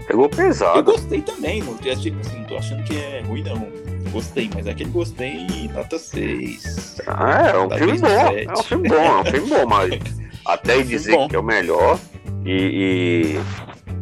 Pegou 0.06 0.26
Eu 0.26 0.30
pesado. 0.30 0.84
gostei 0.84 1.22
também, 1.22 1.64
não, 1.64 1.78
eu 1.84 1.94
assim, 1.94 2.12
não 2.12 2.44
tô 2.44 2.58
achando 2.58 2.84
que 2.84 2.98
é 2.98 3.22
ruim 3.22 3.42
não. 3.44 3.87
Gostei, 4.18 4.50
mas 4.52 4.66
aquele 4.66 4.90
gostei 4.90 5.70
nota 5.72 6.00
6. 6.00 7.02
Ah, 7.06 7.50
é 7.54 7.58
um 7.60 7.70
Talvez 7.70 7.80
filme 7.80 7.98
um 7.98 8.02
bom. 8.02 8.34
sete. 8.34 8.48
É 8.48 8.54
um 8.54 8.64
filme 8.64 8.90
bom, 8.90 8.96
é 8.96 9.22
um 9.22 9.26
filme 9.26 9.50
bom, 9.50 9.66
mas 9.68 9.92
até 10.44 10.74
filme 10.74 10.88
dizer 10.88 11.12
bom. 11.12 11.28
que 11.28 11.36
é 11.36 11.40
o 11.40 11.44
melhor. 11.44 12.00
E, 12.44 13.38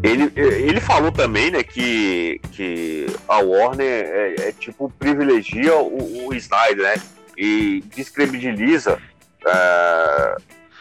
e 0.01 0.07
ele, 0.07 0.31
ele 0.37 0.79
falou 0.79 1.11
também, 1.11 1.51
né, 1.51 1.63
que, 1.63 2.39
que 2.53 3.07
a 3.27 3.39
Warner 3.39 3.85
é, 3.85 4.35
é 4.47 4.51
tipo 4.53 4.89
privilegia 4.97 5.75
o, 5.75 6.27
o 6.27 6.33
Snyder, 6.33 6.95
né? 6.95 6.95
E 7.37 7.83
descredibiliza 7.93 8.97
é, 9.45 10.37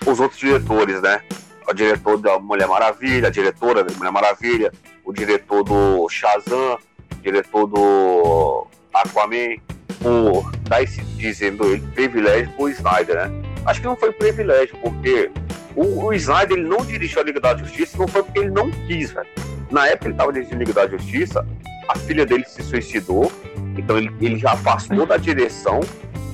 os 0.06 0.20
outros 0.20 0.38
diretores, 0.38 1.02
né? 1.02 1.22
O 1.68 1.74
diretor 1.74 2.18
da 2.18 2.38
Mulher 2.38 2.68
Maravilha, 2.68 3.26
a 3.26 3.32
diretora 3.32 3.82
da 3.82 3.92
Mulher 3.94 4.12
Maravilha, 4.12 4.72
o 5.04 5.12
diretor 5.12 5.64
do 5.64 6.08
Shazam, 6.08 6.78
o 7.10 7.20
diretor 7.20 7.66
do 7.66 8.68
Aquaman, 8.94 9.56
por 10.00 10.50
dar 10.68 10.82
esse, 10.82 11.02
dizendo 11.16 11.64
ele, 11.66 11.82
privilégio 11.94 12.50
pro 12.52 12.68
Snyder, 12.68 13.28
né? 13.28 13.42
Acho 13.66 13.80
que 13.80 13.86
não 13.86 13.96
foi 13.96 14.12
privilégio, 14.12 14.76
porque 14.82 15.30
O, 15.76 16.06
o 16.06 16.12
Snyder 16.12 16.58
ele 16.58 16.68
não 16.68 16.84
dirigiu 16.84 17.20
a 17.20 17.24
Liga 17.24 17.40
da 17.40 17.56
Justiça, 17.56 17.98
não 17.98 18.06
foi 18.06 18.22
porque 18.22 18.38
ele 18.38 18.50
não 18.50 18.70
quis, 18.70 19.10
velho. 19.10 19.26
Na 19.70 19.88
época 19.88 20.06
ele 20.06 20.14
estava 20.14 20.32
dirigindo 20.32 20.56
a 20.56 20.58
Liga 20.58 20.72
da 20.72 20.86
Justiça, 20.86 21.46
a 21.88 21.98
filha 21.98 22.24
dele 22.24 22.44
se 22.44 22.62
suicidou, 22.62 23.32
então 23.76 23.98
ele, 23.98 24.14
ele 24.20 24.38
já 24.38 24.52
afastou 24.52 25.04
da 25.04 25.16
direção 25.16 25.80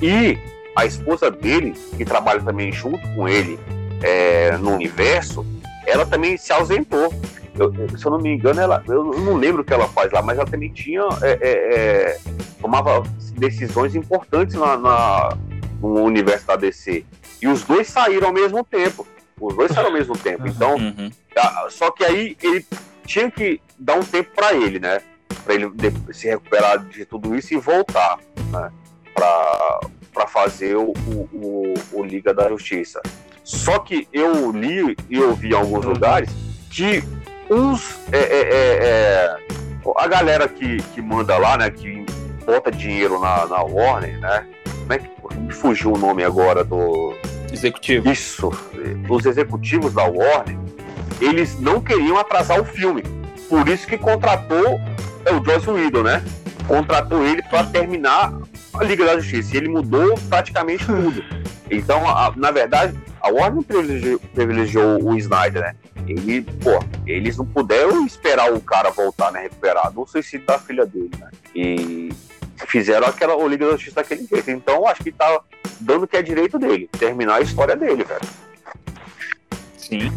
e 0.01 0.37
a 0.75 0.85
esposa 0.85 1.31
dele, 1.31 1.73
que 1.97 2.05
trabalha 2.05 2.41
também 2.41 2.71
junto 2.71 3.01
com 3.15 3.27
ele 3.27 3.59
é, 4.03 4.55
no 4.57 4.75
universo, 4.75 5.45
ela 5.87 6.05
também 6.05 6.37
se 6.37 6.53
ausentou. 6.53 7.11
Eu, 7.57 7.73
se 7.97 8.05
eu 8.05 8.11
não 8.11 8.19
me 8.19 8.33
engano, 8.33 8.61
ela, 8.61 8.81
eu 8.87 9.03
não 9.03 9.35
lembro 9.35 9.61
o 9.61 9.65
que 9.65 9.73
ela 9.73 9.87
faz 9.87 10.11
lá, 10.11 10.21
mas 10.21 10.37
ela 10.37 10.47
também 10.47 10.69
tinha 10.71 11.01
é, 11.21 11.31
é, 11.31 11.49
é 11.51 12.19
tomava 12.61 13.03
decisões 13.33 13.95
importantes 13.95 14.55
na, 14.55 14.77
na, 14.77 15.37
no 15.81 16.03
universo 16.03 16.47
da 16.47 16.55
DC. 16.55 17.03
E 17.41 17.47
os 17.47 17.63
dois 17.63 17.87
saíram 17.87 18.27
ao 18.27 18.33
mesmo 18.33 18.63
tempo. 18.63 19.05
Os 19.39 19.55
dois 19.55 19.71
saíram 19.71 19.87
ao 19.89 19.93
mesmo 19.97 20.15
tempo. 20.19 20.47
Então, 20.47 20.75
Uhum. 20.75 21.09
a- 21.35 21.67
só 21.69 21.89
que 21.91 22.03
aí 22.03 22.37
ele 22.41 22.65
tinha 23.05 23.29
que 23.31 23.59
dar 23.79 23.95
um 23.95 24.03
tempo 24.03 24.29
para 24.35 24.53
ele, 24.53 24.79
né? 24.79 25.01
Para 25.43 25.55
ele 25.55 25.71
se 26.13 26.27
recuperar 26.27 26.77
de 26.85 27.03
tudo 27.05 27.35
isso 27.35 27.53
e 27.53 27.57
voltar, 27.57 28.19
né? 28.51 28.69
Para 29.15 30.27
fazer 30.27 30.75
o, 30.77 30.93
o, 31.33 31.73
o- 31.93 32.03
Liga 32.03 32.33
da 32.33 32.47
Justiça. 32.49 33.01
Só 33.43 33.79
que 33.79 34.07
eu 34.13 34.51
li 34.51 34.95
e 35.09 35.17
eu 35.17 35.33
vi 35.33 35.49
em 35.49 35.55
alguns 35.55 35.83
lugares 35.85 36.29
que 36.69 37.03
uns. 37.49 37.97
é, 38.11 38.17
é, 38.19 38.41
é, 38.41 38.77
é, 38.83 39.37
a 39.97 40.07
galera 40.07 40.47
que, 40.47 40.77
que 40.93 41.01
manda 41.01 41.37
lá, 41.37 41.57
né? 41.57 41.69
Que 41.71 42.05
bota 42.51 42.69
dinheiro 42.69 43.17
na, 43.19 43.45
na 43.45 43.61
Warner, 43.63 44.19
né? 44.19 44.45
Como 44.81 44.93
é 44.93 44.99
que 44.99 45.09
me 45.37 45.53
fugiu 45.53 45.93
o 45.93 45.97
nome 45.97 46.21
agora 46.23 46.63
do. 46.65 47.15
Executivo. 47.51 48.09
Isso. 48.11 48.51
Os 49.09 49.25
executivos 49.25 49.93
da 49.93 50.03
Warner, 50.03 50.57
eles 51.21 51.57
não 51.59 51.79
queriam 51.81 52.17
atrasar 52.17 52.59
o 52.59 52.65
filme. 52.65 53.03
Por 53.47 53.67
isso 53.69 53.87
que 53.87 53.97
contratou 53.97 54.79
é, 55.25 55.31
o 55.33 55.43
Joss 55.43 55.69
Whedon, 55.69 56.03
né? 56.03 56.23
Contratou 56.67 57.25
ele 57.25 57.41
para 57.43 57.63
terminar 57.65 58.33
a 58.73 58.83
Liga 58.83 59.05
da 59.05 59.19
Justiça. 59.19 59.53
E 59.53 59.57
ele 59.57 59.69
mudou 59.69 60.17
praticamente 60.29 60.85
tudo. 60.85 61.23
Então, 61.73 62.05
a- 62.05 62.33
na 62.35 62.51
verdade, 62.51 62.93
a 63.21 63.29
Warner 63.29 63.63
privilegiou, 63.63 64.19
privilegiou 64.35 65.01
o 65.01 65.17
Snyder, 65.17 65.61
né? 65.61 65.75
Ele, 66.05 66.41
pô, 66.41 66.83
eles 67.07 67.37
não 67.37 67.45
puderam 67.45 68.05
esperar 68.05 68.51
o 68.51 68.59
cara 68.59 68.89
voltar, 68.91 69.31
né? 69.31 69.43
Recuperar 69.43 69.89
do 69.89 70.05
suicídio 70.05 70.45
da 70.45 70.59
filha 70.59 70.85
dele, 70.85 71.11
né? 71.17 71.29
E 71.55 72.09
fizeram 72.67 73.07
aquela 73.07 73.35
o 73.35 73.47
Liga 73.47 73.65
da 73.65 73.71
Justiça 73.73 73.95
daquele 73.95 74.25
jeito. 74.25 74.49
Então, 74.51 74.87
acho 74.87 75.03
que 75.03 75.11
tá 75.11 75.41
dando 75.79 76.03
o 76.03 76.07
que 76.07 76.17
é 76.17 76.21
direito 76.21 76.57
dele, 76.59 76.89
terminar 76.97 77.35
a 77.35 77.41
história 77.41 77.75
dele, 77.75 78.03
velho. 78.03 78.21
Sim. 79.77 80.11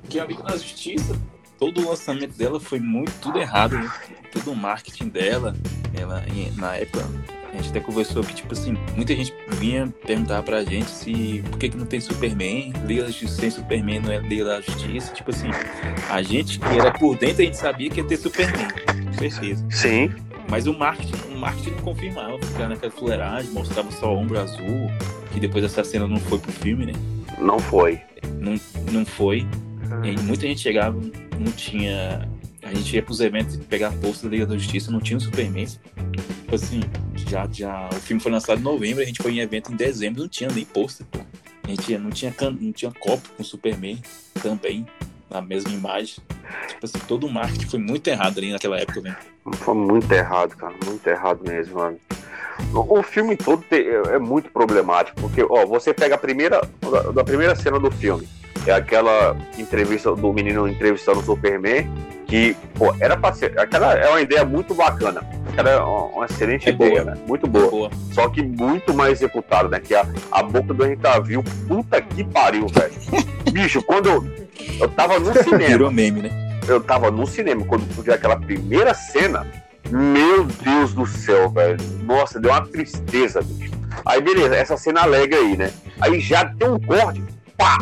Porque 0.00 0.18
a 0.20 0.24
Liga 0.24 0.42
da 0.42 0.56
Justiça, 0.56 1.16
todo 1.58 1.80
o 1.80 1.88
lançamento 1.88 2.36
dela 2.36 2.60
foi 2.60 2.80
muito 2.80 3.12
tudo 3.20 3.38
errado, 3.38 3.78
né? 3.78 3.90
Todo 4.32 4.52
o 4.52 4.56
marketing 4.56 5.08
dela, 5.08 5.56
ela, 5.98 6.22
na 6.56 6.76
época, 6.76 7.04
a 7.52 7.56
gente 7.56 7.70
até 7.70 7.80
conversou 7.80 8.22
que, 8.22 8.32
tipo 8.32 8.52
assim, 8.52 8.76
muita 8.94 9.14
gente 9.14 9.34
vinha 9.48 9.92
perguntar 10.06 10.42
pra 10.42 10.62
gente 10.62 10.88
se 10.88 11.42
por 11.50 11.58
que, 11.58 11.68
que 11.68 11.76
não 11.76 11.86
tem 11.86 12.00
Superman, 12.00 12.72
Liga 12.86 13.02
da 13.02 13.08
Justiça 13.08 13.40
sem 13.40 13.50
Superman 13.50 14.00
não 14.00 14.12
é 14.12 14.18
Liga 14.18 14.44
da 14.44 14.60
Justiça. 14.60 15.12
Tipo 15.12 15.30
assim, 15.30 15.48
a 16.08 16.22
gente 16.22 16.60
que 16.60 16.78
era 16.78 16.92
por 16.92 17.16
dentro, 17.16 17.42
a 17.42 17.44
gente 17.44 17.56
sabia 17.56 17.90
que 17.90 18.00
ia 18.00 18.06
ter 18.06 18.16
Superman, 18.16 18.68
certeza. 19.18 19.66
Sim, 19.70 20.14
Mas 20.50 20.66
o 20.66 20.74
marketing, 20.76 21.14
o 21.34 21.38
marketing 21.38 21.70
não 21.70 21.78
confirmava, 21.82 22.38
ficava 22.44 22.68
naquela 22.70 22.92
fuleiragem, 22.92 23.50
mostrava 23.52 23.90
só 23.92 24.12
o 24.12 24.18
ombro 24.18 24.38
azul, 24.38 24.90
que 25.32 25.38
depois 25.40 25.64
essa 25.64 25.84
cena 25.84 26.06
não 26.08 26.18
foi 26.18 26.38
pro 26.38 26.50
filme, 26.52 26.86
né? 26.86 26.92
não 27.38 27.58
foi. 27.58 28.00
Não, 28.38 28.54
não 28.92 29.04
foi. 29.06 29.46
E 30.04 30.10
aí 30.10 30.18
muita 30.20 30.46
gente 30.46 30.60
chegava, 30.60 30.98
não 31.38 31.52
tinha. 31.52 32.28
A 32.62 32.74
gente 32.74 32.94
ia 32.94 33.02
pros 33.02 33.20
eventos 33.20 33.56
pegar 33.56 33.90
posto 33.92 34.24
da 34.24 34.30
Liga 34.30 34.44
da 34.46 34.56
Justiça, 34.58 34.90
não 34.90 35.00
tinha 35.00 35.16
o 35.16 35.20
Superman. 35.20 35.66
Tipo 35.66 36.54
assim, 36.54 36.80
já, 37.28 37.48
já. 37.50 37.88
O 37.90 37.94
filme 37.96 38.20
foi 38.20 38.30
lançado 38.30 38.58
em 38.60 38.62
novembro, 38.62 39.02
a 39.02 39.06
gente 39.06 39.22
foi 39.22 39.32
em 39.32 39.38
evento 39.40 39.72
em 39.72 39.76
dezembro, 39.76 40.20
não 40.20 40.28
tinha 40.28 40.50
nem 40.50 40.64
pôster, 40.64 41.06
pô. 41.10 41.20
A 41.64 41.68
gente 41.68 41.96
não 41.98 42.10
tinha, 42.10 42.30
can- 42.32 42.56
não 42.60 42.72
tinha 42.72 42.90
copo 42.92 43.28
com 43.36 43.42
o 43.42 43.46
Superman 43.46 43.98
também, 44.42 44.84
na 45.30 45.40
mesma 45.40 45.70
imagem. 45.70 46.16
Tipo 46.68 46.84
assim, 46.84 46.98
todo 47.06 47.26
o 47.26 47.32
marketing 47.32 47.66
foi 47.66 47.78
muito 47.78 48.08
errado 48.08 48.38
ali 48.38 48.52
naquela 48.52 48.78
época, 48.78 49.00
né? 49.00 49.16
Foi 49.58 49.74
muito 49.74 50.10
errado, 50.12 50.56
cara. 50.56 50.74
Muito 50.84 51.06
errado 51.06 51.40
mesmo, 51.46 51.78
mano. 51.78 51.98
O, 52.74 53.02
filme 53.02 53.36
todo 53.36 53.64
é, 53.70 54.14
é 54.14 54.18
muito 54.18 54.50
problemático, 54.50 55.20
porque, 55.20 55.42
ó, 55.42 55.64
você 55.66 55.94
pega 55.94 56.14
a 56.14 56.18
primeira, 56.18 56.60
da 57.14 57.24
primeira 57.24 57.54
cena 57.56 57.80
do 57.80 57.90
filme, 57.90 58.28
é 58.66 58.72
aquela 58.72 59.36
entrevista 59.58 60.14
do 60.14 60.32
menino 60.32 60.68
entrevistando 60.68 61.20
o 61.20 61.24
Superman, 61.24 61.90
que, 62.30 62.56
pô, 62.76 62.94
era 63.00 63.16
pra 63.16 63.32
ser. 63.32 63.58
Aquela 63.58 63.92
é 63.94 64.08
uma 64.08 64.20
ideia 64.20 64.44
muito 64.44 64.72
bacana. 64.72 65.20
Aquela 65.48 65.70
é 65.70 65.76
uma, 65.78 66.04
uma 66.04 66.24
excelente 66.26 66.68
É 66.68 66.72
ideia, 66.72 67.02
boa. 67.02 67.14
né? 67.16 67.22
Muito 67.26 67.46
boa. 67.48 67.68
Boa. 67.68 67.90
Só 68.12 68.28
que 68.28 68.40
muito 68.40 68.94
mais 68.94 69.14
executada, 69.20 69.68
né? 69.68 69.80
Que 69.80 69.96
a, 69.96 70.06
a 70.30 70.40
boca 70.42 70.72
do 70.72 70.96
Cavill, 70.98 71.42
puta 71.66 72.00
que 72.00 72.22
pariu, 72.22 72.68
velho. 72.68 72.92
Bicho, 73.52 73.82
quando 73.82 74.08
eu, 74.08 74.24
eu 74.78 74.88
tava 74.88 75.18
no 75.18 75.34
cinema, 75.42 75.66
Virou 75.66 75.90
meme, 75.90 76.22
né? 76.22 76.60
eu 76.68 76.80
tava 76.80 77.10
no 77.10 77.26
cinema, 77.26 77.64
quando 77.64 77.82
vi 78.00 78.12
aquela 78.12 78.38
primeira 78.38 78.94
cena, 78.94 79.44
meu 79.90 80.44
Deus 80.44 80.94
do 80.94 81.04
céu, 81.04 81.50
velho. 81.50 81.78
Nossa, 82.04 82.38
deu 82.38 82.52
uma 82.52 82.64
tristeza, 82.64 83.42
bicho. 83.42 83.72
Aí, 84.04 84.20
beleza, 84.20 84.54
essa 84.54 84.76
cena 84.76 85.02
alegre 85.02 85.36
aí, 85.36 85.56
né? 85.56 85.72
Aí 86.00 86.20
já 86.20 86.44
tem 86.44 86.68
um 86.70 86.78
corte, 86.78 87.20
pá, 87.58 87.78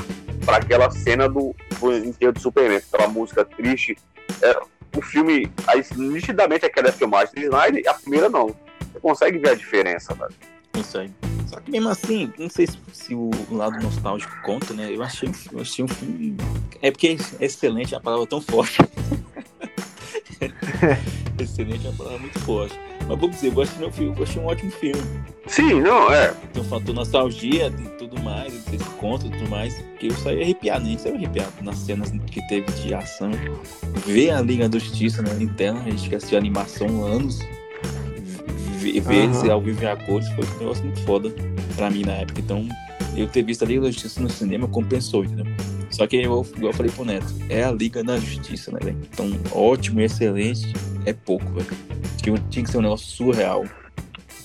pra 0.46 0.56
aquela 0.56 0.90
cena 0.90 1.28
do, 1.28 1.54
do 1.78 1.92
enterro 1.94 2.32
do 2.32 2.40
Superman, 2.40 2.78
aquela 2.78 3.08
música 3.10 3.44
triste. 3.44 3.98
É, 4.42 4.60
o 4.96 5.02
filme, 5.02 5.50
aí, 5.66 5.84
nitidamente 5.96 6.64
aquela 6.64 6.90
filmagem 6.92 7.34
de 7.34 7.42
Snyder, 7.44 7.82
a 7.88 7.94
primeira 7.94 8.28
não. 8.28 8.54
Você 8.92 9.00
consegue 9.00 9.38
ver 9.38 9.50
a 9.50 9.54
diferença, 9.54 10.14
velho. 10.14 10.34
Isso 10.76 10.98
aí. 10.98 11.10
Só 11.46 11.60
que 11.60 11.70
mesmo 11.70 11.88
assim, 11.88 12.32
não 12.38 12.50
sei 12.50 12.66
se, 12.66 12.78
se 12.92 13.14
o 13.14 13.30
lado 13.50 13.82
nostálgico 13.82 14.34
conta, 14.42 14.74
né? 14.74 14.94
Eu 14.94 15.02
achei, 15.02 15.30
eu 15.52 15.60
achei 15.60 15.84
um 15.84 15.88
filme. 15.88 16.36
É 16.82 16.90
porque 16.90 17.16
excelente 17.40 17.94
é 17.94 17.96
uma 17.96 18.02
palavra 18.02 18.26
tão 18.26 18.40
forte. 18.40 18.78
excelente 21.40 21.86
é 21.86 21.88
uma 21.90 21.96
palavra 21.96 22.18
muito 22.18 22.38
forte. 22.40 22.78
Mas 23.08 23.18
vou 23.18 23.30
dizer, 23.30 23.48
eu 23.48 23.52
gosto 23.52 23.78
do 23.78 23.90
filme, 23.90 24.14
eu 24.16 24.22
achei 24.22 24.42
um 24.42 24.46
ótimo 24.46 24.70
filme. 24.72 25.02
Sim, 25.46 25.80
não, 25.80 26.12
é. 26.12 26.34
Tem 26.52 26.62
um 26.62 26.68
fator 26.68 26.94
nostalgia 26.94 27.70
tudo 28.08 28.22
mais, 28.22 28.52
não 28.52 28.60
sei 28.62 28.78
se 28.78 28.84
conta 28.96 29.26
e 29.26 29.30
tudo 29.30 29.48
mais. 29.48 29.74
Que 29.98 30.08
eu 30.08 30.14
saí 30.16 30.42
arrepiado, 30.42 30.84
nem 30.84 30.98
saiu 30.98 31.14
arrepiado 31.16 31.52
nas 31.62 31.78
cenas 31.78 32.10
que 32.10 32.46
teve 32.48 32.70
de 32.72 32.94
ação. 32.94 33.30
Ver 34.06 34.30
a 34.30 34.40
Liga 34.40 34.68
da 34.68 34.78
Justiça 34.78 35.22
na 35.22 35.30
tela, 35.54 35.80
a 35.80 35.90
gente 35.90 36.08
que 36.08 36.14
assistiu 36.14 36.38
a 36.38 36.40
animação 36.40 37.04
anos. 37.04 37.38
Ver, 38.80 39.28
Aham. 39.28 39.52
ao 39.52 39.60
vivo 39.60 39.82
e 39.82 39.86
a 39.86 39.96
cores 39.96 40.28
foi 40.30 40.44
um 40.44 40.58
negócio 40.58 40.84
muito 40.84 41.00
foda 41.02 41.30
pra 41.76 41.90
mim 41.90 42.02
na 42.02 42.12
época. 42.12 42.40
Então, 42.40 42.66
eu 43.16 43.26
ter 43.28 43.42
visto 43.42 43.62
a 43.64 43.66
Liga 43.66 43.82
da 43.82 43.90
Justiça 43.90 44.20
no 44.20 44.30
cinema 44.30 44.66
compensou, 44.66 45.24
entendeu? 45.24 45.46
Só 45.90 46.06
que, 46.06 46.16
eu, 46.16 46.46
igual 46.56 46.70
eu 46.70 46.72
falei 46.72 46.92
pro 46.92 47.04
Neto, 47.04 47.34
é 47.48 47.64
a 47.64 47.72
Liga 47.72 48.04
da 48.04 48.18
Justiça, 48.18 48.70
né, 48.70 48.78
velho? 48.82 48.98
Então, 49.12 49.30
ótimo, 49.52 50.00
excelente, 50.00 50.72
é 51.04 51.12
pouco, 51.12 51.44
velho. 51.52 51.66
Tinha 52.50 52.64
que 52.64 52.70
ser 52.70 52.78
um 52.78 52.82
negócio 52.82 53.06
surreal. 53.06 53.64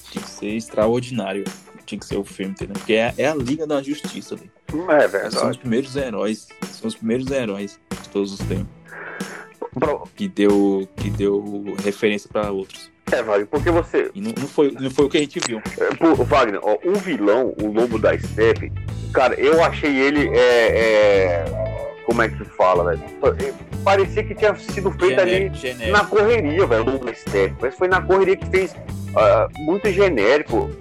Tinha 0.10 0.24
que 0.24 0.30
ser 0.30 0.56
extraordinário. 0.56 1.44
Tinha 1.86 2.00
que 2.00 2.06
ser 2.06 2.18
o 2.18 2.24
filme, 2.24 2.52
entendeu? 2.54 2.74
Porque 2.76 2.94
é, 2.94 3.14
é 3.18 3.28
a 3.28 3.36
Liga 3.36 3.68
da 3.68 3.82
Justiça, 3.82 4.36
velho. 4.36 4.52
É 4.68 4.72
São 4.72 5.08
os 5.08 5.12
verdade. 5.12 5.58
primeiros 5.60 5.96
heróis. 5.96 6.48
São 6.72 6.88
os 6.88 6.96
primeiros 6.96 7.30
heróis 7.32 7.80
de 8.02 8.10
todos 8.10 8.34
os 8.34 8.40
tempos. 8.40 8.68
Pra- 9.80 10.00
Que 10.16 10.28
deu, 10.28 10.88
que 10.98 11.10
deu 11.10 11.64
referência 11.84 12.30
pra 12.32 12.52
outros. 12.52 12.92
É, 13.12 13.22
Wagner, 13.22 13.48
porque 13.48 13.70
você. 13.70 14.10
E 14.16 14.22
não, 14.22 14.32
não, 14.40 14.48
foi, 14.48 14.72
não 14.72 14.90
foi 14.90 15.06
o 15.06 15.10
que 15.10 15.18
a 15.18 15.20
gente 15.22 15.40
viu. 15.46 15.62
é, 15.80 15.96
Pô, 15.96 16.16
Wagner, 16.24 16.60
ó, 16.64 16.78
o 16.84 16.96
vilão, 16.96 17.54
o 17.62 17.68
lobo 17.68 18.00
da 18.00 18.18
Steppe, 18.18 18.72
cara, 19.14 19.36
eu 19.40 19.64
achei 19.64 19.96
ele. 20.00 20.30
É, 20.30 21.44
é, 21.46 21.46
como 22.06 22.22
é 22.22 22.30
que 22.30 22.44
fala, 22.46 22.84
velho? 22.92 23.04
É, 23.40 23.54
Parecia 23.84 24.24
que 24.24 24.34
tinha 24.34 24.56
sido 24.56 24.92
feito 24.92 25.20
ali 25.20 25.54
Genérico, 25.54 25.92
na 25.92 26.06
correria, 26.06 26.66
velho, 26.66 26.84
o 26.84 26.92
lobo 26.92 27.06
da 27.06 27.14
Steppe. 27.14 27.56
Mas 27.62 27.76
foi 27.76 27.88
na 27.88 28.02
correria 28.02 28.38
que 28.38 28.46
fez 28.50 28.74
ah, 29.16 29.48
muito 29.60 29.92
genérico. 29.92 30.72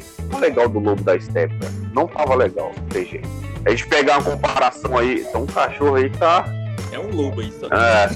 Legal 0.40 0.68
do 0.68 0.78
lobo 0.78 1.02
da 1.02 1.18
Steppe, 1.18 1.54
velho. 1.56 1.90
Não 1.94 2.06
tava 2.06 2.34
legal, 2.34 2.72
tem 2.90 3.06
jeito. 3.06 3.28
A 3.64 3.70
gente 3.70 3.86
pegar 3.86 4.18
uma 4.18 4.32
comparação 4.32 4.98
aí, 4.98 5.20
então 5.20 5.42
um 5.42 5.46
cachorro 5.46 5.94
aí 5.96 6.10
que 6.10 6.18
tá. 6.18 6.44
É 6.90 6.98
um 6.98 7.10
lobo 7.14 7.40
aí, 7.40 7.52
só. 7.52 7.66
É. 7.66 8.08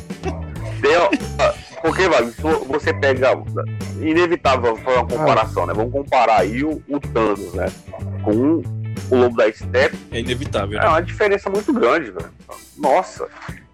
Tem, 0.81 0.93
porque, 1.81 2.03
se 2.33 2.43
você 2.67 2.93
pega. 2.93 3.31
Inevitável 4.01 4.77
foi 4.77 4.95
uma 4.95 5.07
comparação, 5.07 5.67
né? 5.67 5.73
Vamos 5.73 5.93
comparar 5.93 6.41
aí 6.41 6.65
o, 6.65 6.83
o 6.89 7.01
Thanos, 7.01 7.55
né? 7.55 7.67
Com 8.23 8.63
o 9.11 9.17
Lobo 9.17 9.37
da 9.37 9.51
Steppe. 9.53 9.97
É 10.11 10.21
inevitável, 10.21 10.79
É 10.79 10.83
né? 10.83 10.89
uma 10.89 11.01
diferença 11.01 11.49
muito 11.49 11.73
grande, 11.73 12.11
velho. 12.11 12.31
Nossa. 12.77 13.29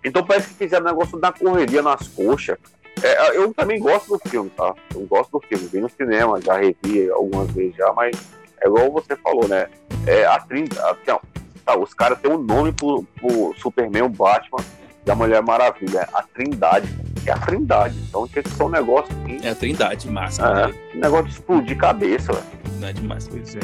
Então 0.05 0.25
parece 0.25 0.49
que 0.49 0.55
fizeram 0.55 0.85
negócio 0.85 1.19
da 1.19 1.33
correria 1.33 1.83
nas 1.83 2.07
coxas. 2.09 2.59
É, 3.03 3.37
eu 3.37 3.53
também 3.55 3.81
gosto 3.81 4.17
do 4.17 4.29
filme, 4.31 4.51
tá? 4.51 4.75
Eu 4.95 5.01
gosto 5.07 5.31
do 5.33 5.41
filme. 5.47 5.67
Vi 5.73 5.81
no 5.81 5.89
cinema, 5.89 6.41
já 6.41 6.57
revi 6.57 7.11
algumas 7.11 7.51
vezes 7.51 7.75
já, 7.77 7.93
mas 7.93 8.17
é 8.61 8.67
igual 8.69 8.91
você 8.93 9.17
falou, 9.17 9.49
né? 9.49 9.67
É, 10.07 10.25
a 10.25 10.39
30. 10.39 10.81
a- 10.81 10.97
não, 11.07 11.21
tá, 11.65 11.79
os 11.79 11.93
caras 11.95 12.19
têm 12.21 12.31
um 12.31 12.39
nome 12.39 12.73
pro, 12.73 13.03
pro 13.21 13.55
Superman, 13.59 14.03
o 14.05 14.09
Batman 14.09 14.65
e 15.07 15.11
a 15.11 15.15
Mulher 15.15 15.43
Maravilha. 15.43 16.09
A 16.15 16.23
Trindade. 16.23 16.89
É 17.27 17.31
a 17.33 17.39
Trindade. 17.39 17.97
Então 18.09 18.27
tinha 18.29 18.43
que 18.43 18.51
ser 18.51 18.63
um 18.63 18.69
negócio 18.69 19.13
assim. 19.23 19.39
É 19.47 19.51
a 19.51 19.55
trindade 19.55 20.09
máxima, 20.11 20.49
É, 20.49 20.67
né? 20.69 20.75
um 20.95 20.99
negócio 20.99 21.27
de 21.27 21.33
explodir 21.33 21.77
cabeça, 21.79 22.33
velho. 22.33 22.45
Trindade 22.65 23.03
máxima. 23.03 23.37
Pois 23.37 23.55
é. 23.57 23.61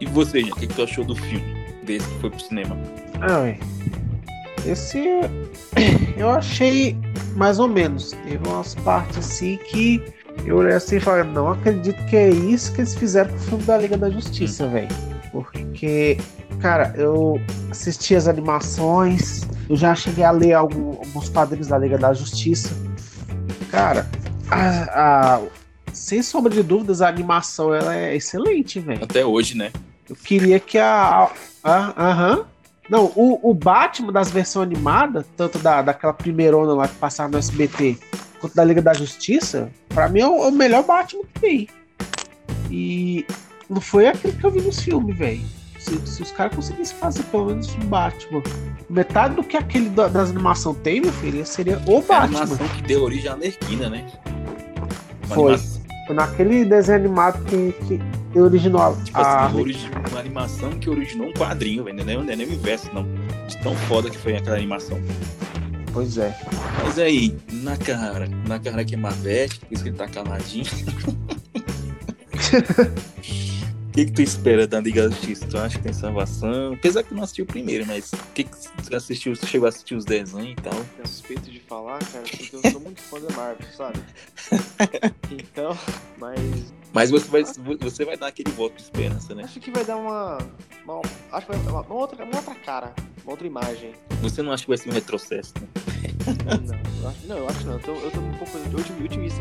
E 0.00 0.06
você, 0.06 0.40
o 0.42 0.54
que, 0.56 0.66
que 0.66 0.74
tu 0.74 0.82
achou 0.82 1.04
do 1.04 1.14
filme? 1.16 1.62
Desse 1.84 2.06
que 2.08 2.20
foi 2.20 2.30
pro 2.30 2.40
cinema? 2.40 2.76
Ah, 3.20 3.40
ué. 3.40 3.58
Esse 4.66 4.98
eu 6.16 6.30
achei 6.30 6.96
mais 7.36 7.58
ou 7.58 7.68
menos. 7.68 8.12
Teve 8.24 8.46
umas 8.48 8.74
partes 8.76 9.18
assim 9.18 9.58
que 9.68 10.02
eu 10.44 10.56
olhei 10.56 10.74
assim 10.74 10.96
e 10.96 11.00
falei, 11.00 11.24
não 11.24 11.50
acredito 11.50 12.02
que 12.06 12.16
é 12.16 12.30
isso 12.30 12.72
que 12.72 12.80
eles 12.80 12.94
fizeram 12.94 13.30
com 13.30 13.36
o 13.36 13.40
filme 13.40 13.64
da 13.64 13.78
Liga 13.78 13.96
da 13.96 14.10
Justiça, 14.10 14.66
velho. 14.68 14.88
Porque, 15.30 16.18
cara, 16.60 16.92
eu 16.96 17.40
assisti 17.70 18.14
as 18.14 18.28
animações, 18.28 19.42
eu 19.68 19.76
já 19.76 19.94
cheguei 19.94 20.24
a 20.24 20.30
ler 20.30 20.52
algum- 20.52 20.96
alguns 20.98 21.28
quadrinhos 21.28 21.68
da 21.68 21.78
Liga 21.78 21.96
da 21.98 22.12
Justiça. 22.12 22.70
Cara, 23.70 24.06
a- 24.50 25.36
a- 25.36 25.40
sem 25.92 26.22
sombra 26.22 26.52
de 26.52 26.62
dúvidas, 26.62 27.00
a 27.02 27.08
animação 27.08 27.74
ela 27.74 27.96
é 27.96 28.14
excelente, 28.16 28.78
velho. 28.80 29.02
Até 29.04 29.24
hoje, 29.24 29.56
né? 29.56 29.70
Eu 30.08 30.16
queria 30.16 30.58
que 30.60 30.78
a. 30.78 31.30
a- 31.64 31.94
Aham. 31.96 32.44
Não, 32.92 33.06
o, 33.16 33.50
o 33.50 33.54
Batman 33.54 34.12
das 34.12 34.30
versões 34.30 34.66
animadas, 34.66 35.24
tanto 35.34 35.58
da, 35.58 35.80
daquela 35.80 36.12
primeirona 36.12 36.74
lá 36.74 36.86
que 36.86 36.94
passava 36.96 37.30
no 37.32 37.38
SBT, 37.38 37.96
quanto 38.38 38.54
da 38.54 38.62
Liga 38.62 38.82
da 38.82 38.92
Justiça, 38.92 39.70
pra 39.88 40.10
mim 40.10 40.20
é 40.20 40.28
o, 40.28 40.44
é 40.44 40.48
o 40.48 40.52
melhor 40.52 40.84
Batman 40.84 41.22
que 41.32 41.40
tem. 41.40 41.68
E 42.70 43.24
não 43.70 43.80
foi 43.80 44.08
aquilo 44.08 44.34
que 44.34 44.44
eu 44.44 44.50
vi 44.50 44.60
nos 44.60 44.78
filmes, 44.78 45.16
velho. 45.16 45.40
Se, 45.78 45.98
se 46.06 46.22
os 46.22 46.30
caras 46.32 46.54
conseguissem 46.54 46.94
fazer 46.98 47.22
pelo 47.24 47.46
menos 47.46 47.74
um 47.76 47.86
Batman, 47.86 48.42
metade 48.90 49.36
do 49.36 49.42
que 49.42 49.56
aquele 49.56 49.88
da- 49.88 50.08
das 50.08 50.28
animações 50.28 50.76
tem, 50.84 51.00
meu 51.00 51.12
filho, 51.14 51.46
seria 51.46 51.78
o 51.86 51.92
É 51.92 51.96
a 51.96 52.00
Batman. 52.02 52.40
animação 52.40 52.68
que 52.68 52.82
deu 52.82 53.02
origem 53.04 53.30
à 53.30 53.36
Nerquina, 53.36 53.88
né? 53.88 54.06
Uma 55.28 55.34
Foi. 55.34 55.52
animação- 55.54 55.82
Foi 56.06 56.14
naquele 56.16 56.64
desenho 56.66 56.98
animado 56.98 57.42
que, 57.46 57.72
que 57.86 58.00
originou 58.40 58.96
Tipo 59.04 59.18
a. 59.18 59.46
assim, 59.46 59.60
origi- 59.60 59.90
uma 60.10 60.20
animação 60.20 60.70
que 60.78 60.88
originou 60.90 61.28
um 61.28 61.32
quadrinho, 61.32 61.84
velho. 61.84 61.96
Não 61.96 62.02
é 62.02 62.06
nem- 62.06 62.16
não 62.24 62.32
é 62.32 62.36
nem 62.36 62.46
o 62.46 62.52
inverso, 62.52 62.90
não. 62.92 63.04
De 63.46 63.56
tão 63.62 63.74
foda 63.76 64.08
que 64.10 64.16
foi 64.18 64.36
aquela 64.36 64.56
animação. 64.56 65.00
Pois 65.92 66.16
é. 66.16 66.34
Mas 66.82 66.98
aí, 66.98 67.36
na 67.52 67.76
cara, 67.76 68.26
na 68.48 68.58
cara 68.58 68.84
que 68.84 68.94
é 68.94 68.96
Marvete, 68.96 69.60
por 69.60 69.72
isso 69.72 69.82
que 69.82 69.90
ele 69.90 69.96
tá 69.96 70.08
caladinho. 70.08 70.64
O 73.88 73.94
que, 73.94 74.06
que 74.06 74.12
tu 74.12 74.22
espera 74.22 74.66
da 74.66 74.80
Liga 74.80 75.02
da 75.06 75.14
Justiça? 75.14 75.46
Tu 75.46 75.58
acha 75.58 75.76
que 75.76 75.84
tem 75.84 75.92
salvação? 75.92 76.72
Apesar 76.72 77.02
que 77.02 77.10
tu 77.10 77.14
não 77.14 77.22
assistiu 77.24 77.44
o 77.44 77.48
primeiro, 77.48 77.84
mas 77.86 78.10
o 78.10 78.16
que, 78.34 78.44
que 78.44 78.50
tu 78.88 78.96
assistiu? 78.96 79.34
Tu 79.36 79.46
chegou 79.46 79.66
a 79.66 79.68
assistir 79.68 79.94
os 79.94 80.06
desenhos 80.06 80.52
e 80.52 80.62
tal? 80.62 80.72
Eu 80.98 81.06
suspeito 81.06 81.50
de 81.50 81.60
falar, 81.60 81.98
cara, 81.98 82.24
porque 82.24 82.56
eu 82.56 82.70
sou 82.72 82.80
muito 82.80 83.02
fã 83.02 83.20
da 83.20 83.36
Marvel, 83.36 83.66
sabe? 83.76 83.98
Então, 85.30 85.76
mas 86.18 86.72
Mas 86.92 87.10
você 87.10 87.26
vai, 87.28 87.42
você 87.80 88.04
vai 88.04 88.16
dar 88.16 88.26
aquele 88.26 88.50
voto 88.52 88.74
de 88.76 88.82
esperança, 88.82 89.34
né? 89.34 89.44
acho 89.44 89.58
que 89.60 89.70
vai 89.70 89.84
dar 89.84 89.96
uma. 89.96 90.38
uma 90.84 91.00
acho 91.32 91.46
que 91.46 91.52
vai 91.52 91.62
dar 91.64 91.70
uma, 91.72 91.80
uma 91.82 91.94
outra, 91.94 92.24
uma 92.24 92.36
outra 92.36 92.54
cara, 92.54 92.92
uma 93.24 93.32
outra 93.32 93.46
imagem. 93.46 93.92
Você 94.20 94.42
não 94.42 94.52
acha 94.52 94.64
que 94.64 94.68
vai 94.68 94.76
ser 94.78 94.90
um 94.90 94.92
retrocesso, 94.92 95.54
né? 95.60 95.68
Não, 96.24 96.68
eu 97.02 97.08
acho, 97.08 97.26
não, 97.26 97.36
eu 97.38 97.48
acho 97.48 97.66
não. 97.66 97.72
Eu 97.74 97.80
tô, 97.80 97.92
eu 97.92 98.10
tô 98.10 98.20
um 98.20 98.32
pouco 98.34 98.58
otim- 98.78 99.04
otimista. 99.04 99.40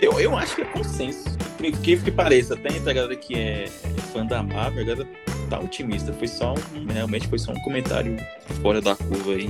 Eu, 0.00 0.18
eu 0.18 0.36
acho 0.36 0.56
que 0.56 0.62
é 0.62 0.64
consenso. 0.64 1.24
Que 1.82 1.96
que 1.96 2.10
pareça, 2.10 2.54
até 2.54 2.68
a 2.68 2.92
galera 2.92 3.16
que 3.16 3.34
é 3.34 3.66
fã 4.12 4.24
da 4.26 4.42
Marvel, 4.42 4.82
a 4.82 4.86
galera 4.86 5.08
tá 5.48 5.60
otimista. 5.60 6.12
Foi 6.12 6.26
só 6.28 6.54
um. 6.74 6.86
Realmente 6.92 7.28
foi 7.28 7.38
só 7.38 7.52
um 7.52 7.60
comentário 7.60 8.16
fora 8.62 8.80
da 8.80 8.96
curva 8.96 9.32
aí. 9.32 9.48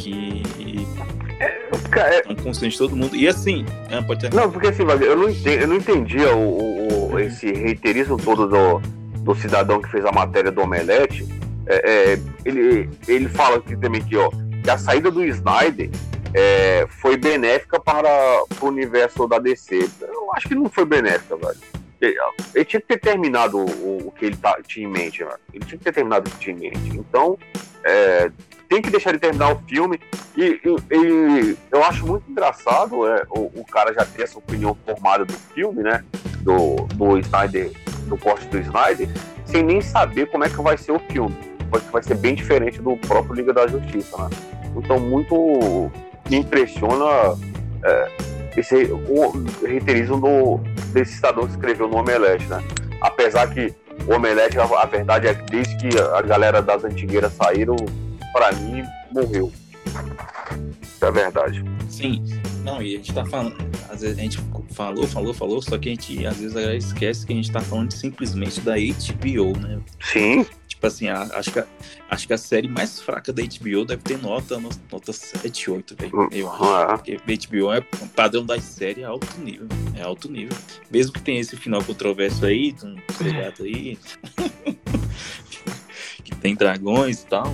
Que 0.00 0.42
Cara, 1.90 2.14
é- 2.16 2.22
é 2.26 2.32
um 2.32 2.34
consenso 2.34 2.70
de 2.70 2.78
todo 2.78 2.96
mundo. 2.96 3.14
E 3.16 3.26
assim, 3.28 3.64
ah, 3.90 4.02
pode 4.02 4.20
ter. 4.20 4.34
Não, 4.34 4.50
porque 4.50 4.68
assim, 4.68 4.82
eu 4.82 5.16
não, 5.16 5.28
entendi, 5.28 5.62
eu 5.62 5.68
não 5.68 5.76
entendia 5.76 6.34
o, 6.34 6.40
o- 6.40 7.12
o- 7.12 7.18
esse 7.20 7.50
reiterismo 7.52 8.16
todo 8.16 8.46
do, 8.46 8.78
do 9.20 9.34
cidadão 9.34 9.80
que 9.80 9.90
fez 9.90 10.04
a 10.04 10.12
matéria 10.12 10.50
do 10.50 10.60
Omelete. 10.60 11.26
É, 11.66 12.12
é, 12.14 12.18
ele, 12.44 12.88
ele 13.06 13.28
fala 13.28 13.58
aqui 13.58 13.76
também 13.76 14.02
que, 14.02 14.16
ó, 14.16 14.30
que 14.62 14.70
a 14.70 14.78
saída 14.78 15.10
do 15.10 15.22
Snyder 15.24 15.90
é, 16.34 16.86
foi 16.88 17.16
benéfica 17.16 17.78
para, 17.78 18.08
para 18.54 18.64
o 18.64 18.68
universo 18.68 19.26
da 19.26 19.38
DC. 19.38 19.88
Eu 20.00 20.30
acho 20.34 20.48
que 20.48 20.54
não 20.54 20.68
foi 20.68 20.84
benéfica, 20.84 21.36
velho. 21.36 21.56
Ele, 22.00 22.16
ele 22.54 22.64
tinha 22.64 22.80
que 22.80 22.86
ter 22.86 22.98
terminado 22.98 23.58
o, 23.58 24.06
o 24.08 24.12
que 24.12 24.24
ele 24.26 24.36
tá, 24.36 24.56
tinha 24.66 24.86
em 24.86 24.90
mente, 24.90 25.18
velho. 25.24 25.36
Ele 25.52 25.64
tinha 25.64 25.78
que 25.78 25.84
ter 25.84 25.92
terminado 25.92 26.28
o 26.28 26.32
que 26.32 26.38
tinha 26.38 26.56
em 26.56 26.60
mente. 26.60 26.96
Então, 26.96 27.38
é, 27.84 28.30
tem 28.68 28.82
que 28.82 28.90
deixar 28.90 29.10
ele 29.10 29.18
terminar 29.18 29.52
o 29.52 29.58
filme. 29.66 29.98
E, 30.36 30.60
e- 30.64 30.94
e 30.94 31.56
eu 31.72 31.82
acho 31.84 32.06
muito 32.06 32.30
engraçado 32.30 33.06
é, 33.08 33.22
o, 33.30 33.50
o 33.60 33.64
cara 33.64 33.92
já 33.94 34.04
ter 34.04 34.22
essa 34.22 34.38
opinião 34.38 34.76
formada 34.84 35.24
do 35.24 35.32
filme, 35.54 35.82
né? 35.82 36.04
Do, 36.42 36.76
do 36.94 37.18
Snyder, 37.18 37.70
do 38.06 38.16
corte 38.16 38.46
do 38.48 38.58
Snyder, 38.58 39.08
sem 39.44 39.62
nem 39.62 39.80
saber 39.80 40.26
como 40.30 40.44
é 40.44 40.48
que 40.48 40.60
vai 40.60 40.76
ser 40.76 40.92
o 40.92 40.98
filme. 40.98 41.34
Vai, 41.70 41.80
vai 41.92 42.02
ser 42.02 42.14
bem 42.16 42.34
diferente 42.34 42.80
do 42.80 42.96
próprio 42.96 43.34
Liga 43.34 43.52
da 43.52 43.66
Justiça, 43.66 44.16
né? 44.18 44.30
Então, 44.76 44.98
muito 45.00 45.90
me 46.30 46.36
impressiona 46.36 47.36
é, 47.84 48.08
esse 48.56 48.74
o 49.08 49.32
reiterismo 49.66 50.20
do, 50.20 50.58
desse 50.92 51.14
cidadão 51.14 51.44
que 51.44 51.50
escreveu 51.52 51.88
no 51.88 51.96
Omelete, 51.98 52.44
né? 52.46 52.62
Apesar 53.00 53.48
que 53.48 53.74
o 54.06 54.14
Omelete, 54.14 54.58
a, 54.58 54.64
a 54.64 54.86
verdade 54.86 55.26
é 55.26 55.34
que 55.34 55.42
desde 55.50 55.76
que 55.76 55.98
a 55.98 56.22
galera 56.22 56.62
das 56.62 56.84
antigueiras 56.84 57.32
saíram, 57.32 57.76
pra 58.32 58.52
mim, 58.52 58.84
morreu. 59.12 59.52
É 61.00 61.10
verdade. 61.10 61.64
Sim. 61.88 62.22
Não, 62.64 62.82
e 62.82 62.94
a 62.94 62.96
gente 62.98 63.14
tá 63.14 63.24
falando. 63.24 63.56
Às 63.88 64.02
vezes 64.02 64.18
a 64.18 64.22
gente 64.22 64.38
falou, 64.72 65.06
falou, 65.06 65.32
falou, 65.32 65.62
só 65.62 65.78
que 65.78 65.88
a 65.88 65.92
gente, 65.92 66.26
às 66.26 66.36
vezes, 66.36 66.56
a 66.56 66.74
esquece 66.74 67.24
que 67.26 67.32
a 67.32 67.36
gente 67.36 67.50
tá 67.50 67.60
falando 67.60 67.92
simplesmente 67.92 68.60
da 68.60 68.74
HBO, 68.74 69.56
né? 69.58 69.80
Sim, 70.00 70.44
Tipo 70.66 70.86
assim, 70.86 71.08
a- 71.08 71.22
acho, 71.34 71.50
que 71.50 71.58
a, 71.58 71.66
acho 72.08 72.26
que 72.28 72.32
a 72.32 72.38
série 72.38 72.68
mais 72.68 73.00
fraca 73.00 73.32
da 73.32 73.42
HBO 73.42 73.84
deve 73.84 74.00
ter 74.02 74.16
nota, 74.18 74.58
no- 74.60 74.68
nota 74.92 75.12
7, 75.12 75.70
8, 75.72 75.96
velho. 75.98 76.28
Eu 76.30 76.48
acho. 76.52 76.62
Ah, 76.64 76.96
Porque 76.98 77.16
HBO 77.16 77.72
é 77.72 77.80
padrão 78.14 78.44
das 78.46 78.62
séries 78.62 79.02
é 79.02 79.06
alto 79.06 79.26
nível. 79.40 79.66
É 79.96 80.02
alto 80.02 80.30
nível. 80.30 80.56
Mesmo 80.88 81.12
que 81.14 81.20
tenha 81.22 81.40
esse 81.40 81.56
final 81.56 81.82
controverso 81.82 82.44
aí, 82.46 82.70
de 82.70 82.86
um 82.86 82.96
aí. 83.60 83.98
que 86.22 86.34
tem 86.36 86.54
dragões 86.54 87.22
e 87.22 87.26
tal. 87.26 87.52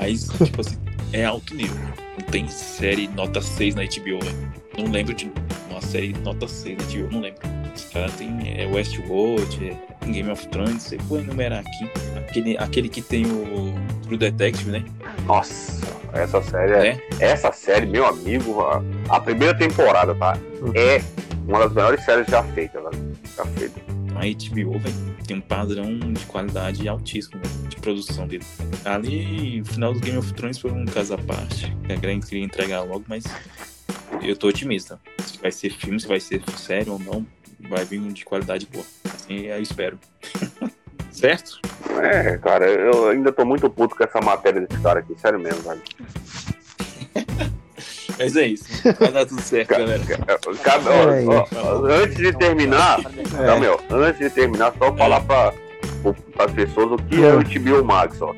Mas, 0.00 0.28
tipo 0.44 0.60
assim, 0.60 0.78
é 1.12 1.24
alto 1.24 1.54
nível. 1.54 1.76
Não 2.18 2.26
tem 2.26 2.48
série 2.48 3.08
nota 3.08 3.40
6 3.40 3.74
na 3.74 3.82
HBO, 3.82 4.24
velho. 4.24 4.52
Não 4.76 4.90
lembro 4.90 5.14
de 5.14 5.30
uma 5.70 5.80
série 5.80 6.12
nota 6.24 6.46
6 6.46 6.78
na 6.78 6.84
HBO, 6.84 7.12
não 7.12 7.20
lembro. 7.20 7.40
Os 7.74 7.84
caras 7.84 8.12
tem 8.14 8.60
é 8.60 8.66
Westworld, 8.66 9.70
é 9.70 10.06
Game 10.06 10.30
of 10.30 10.46
Thrones, 10.48 10.82
você 10.82 10.98
for 11.00 11.20
enumerar 11.20 11.60
aqui. 11.60 11.90
Aquele, 12.16 12.58
aquele 12.58 12.88
que 12.88 13.00
tem 13.00 13.24
o 13.26 13.74
True 14.02 14.18
Detective, 14.18 14.70
né? 14.70 14.84
nossa, 15.26 15.86
essa 16.12 16.42
série 16.42 16.72
é. 16.72 17.08
Essa 17.20 17.52
série, 17.52 17.86
meu 17.86 18.06
amigo, 18.06 18.60
a, 18.62 18.82
a 19.08 19.20
primeira 19.20 19.54
temporada, 19.54 20.14
tá? 20.14 20.38
É 20.74 21.00
uma 21.46 21.60
das 21.60 21.72
melhores 21.72 22.04
séries 22.04 22.26
já 22.26 22.42
feitas, 22.42 22.82
velho. 22.82 23.12
Já 23.36 23.44
feita. 23.46 23.80
A 24.14 24.20
HBO, 24.20 24.78
velho, 24.78 25.16
tem 25.26 25.36
um 25.36 25.40
padrão 25.40 25.98
de 25.98 26.24
qualidade 26.26 26.88
altíssimo 26.88 27.40
velho, 27.40 27.67
de 27.67 27.67
produção 27.78 28.26
dele. 28.26 28.44
Ali, 28.84 29.60
o 29.60 29.64
final 29.64 29.92
do 29.92 30.00
Game 30.00 30.18
of 30.18 30.32
Thrones 30.34 30.58
foi 30.58 30.70
um 30.70 30.84
caso 30.86 31.14
à 31.14 31.18
parte. 31.18 31.74
A 31.88 31.94
Grande 31.96 32.26
queria 32.26 32.44
entregar 32.44 32.82
logo, 32.82 33.04
mas 33.08 33.24
eu 34.22 34.36
tô 34.36 34.48
otimista. 34.48 35.00
Se 35.24 35.38
vai 35.38 35.50
ser 35.52 35.70
filme, 35.70 35.98
se 36.00 36.06
vai 36.06 36.20
ser 36.20 36.42
série 36.56 36.90
ou 36.90 36.98
não, 36.98 37.26
vai 37.68 37.84
vir 37.84 38.00
um 38.00 38.08
de 38.12 38.24
qualidade 38.24 38.66
boa. 38.66 38.84
Assim 39.14 39.46
eu 39.46 39.60
espero. 39.62 39.98
certo? 41.10 41.60
É, 42.02 42.38
cara, 42.38 42.66
eu 42.66 43.08
ainda 43.08 43.32
tô 43.32 43.44
muito 43.44 43.68
puto 43.68 43.96
com 43.96 44.04
essa 44.04 44.20
matéria 44.20 44.60
desse 44.60 44.80
cara 44.80 45.00
aqui, 45.00 45.14
sério 45.18 45.38
mesmo, 45.40 45.62
velho. 45.62 45.82
Mas 48.18 48.34
é 48.36 48.46
isso. 48.48 48.64
Vai 48.98 49.12
dar 49.12 49.26
tudo 49.26 49.40
certo, 49.40 49.68
galera. 49.70 50.02
Cada- 50.62 50.90
É 50.90 51.24
ó, 51.24 51.46
ó, 51.54 51.84
antes 51.86 52.16
de 52.16 52.32
terminar, 52.36 52.98
É. 53.38 53.46
Não, 53.46 53.60
meu, 53.60 53.80
antes 53.90 54.18
de 54.18 54.30
terminar, 54.30 54.74
só 54.76 54.92
falar 54.96 55.20
para 55.20 55.54
as 56.38 56.52
pessoas 56.52 56.92
o 56.92 56.96
que 56.96 57.22
é 57.22 57.34
o 57.34 57.42
HBO 57.42 57.84
Max, 57.84 58.20
ó. 58.20 58.30
O 58.30 58.34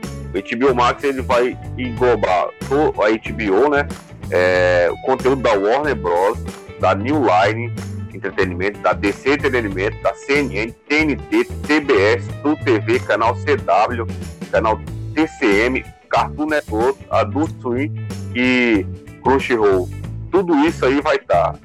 HBO 0.68 0.74
Max 0.74 1.04
ele 1.04 1.22
vai 1.22 1.58
englobar 1.76 2.48
a 2.48 3.30
HBO, 3.30 3.70
né? 3.70 3.86
É, 4.30 4.88
o 4.90 4.96
conteúdo 5.02 5.42
da 5.42 5.52
Warner 5.52 5.96
Bros, 5.96 6.38
da 6.78 6.94
New 6.94 7.22
Line 7.24 7.72
Entretenimento, 8.14 8.80
da 8.80 8.92
DC 8.92 9.34
Entretenimento, 9.34 10.00
da 10.02 10.14
CNN, 10.14 10.72
TNT, 10.88 11.44
TBS, 11.66 12.26
Tu 12.42 12.56
TV, 12.64 13.00
canal 13.00 13.34
CW, 13.34 14.06
canal 14.50 14.80
TCM, 15.14 15.84
Cartoon 16.08 16.46
Network, 16.46 16.98
Adult 17.10 17.50
Swim 17.60 17.94
e 18.34 18.84
Crunchyroll. 19.22 19.88
Tudo 20.30 20.54
isso 20.66 20.84
aí 20.84 21.00
vai 21.00 21.16
estar 21.16 21.56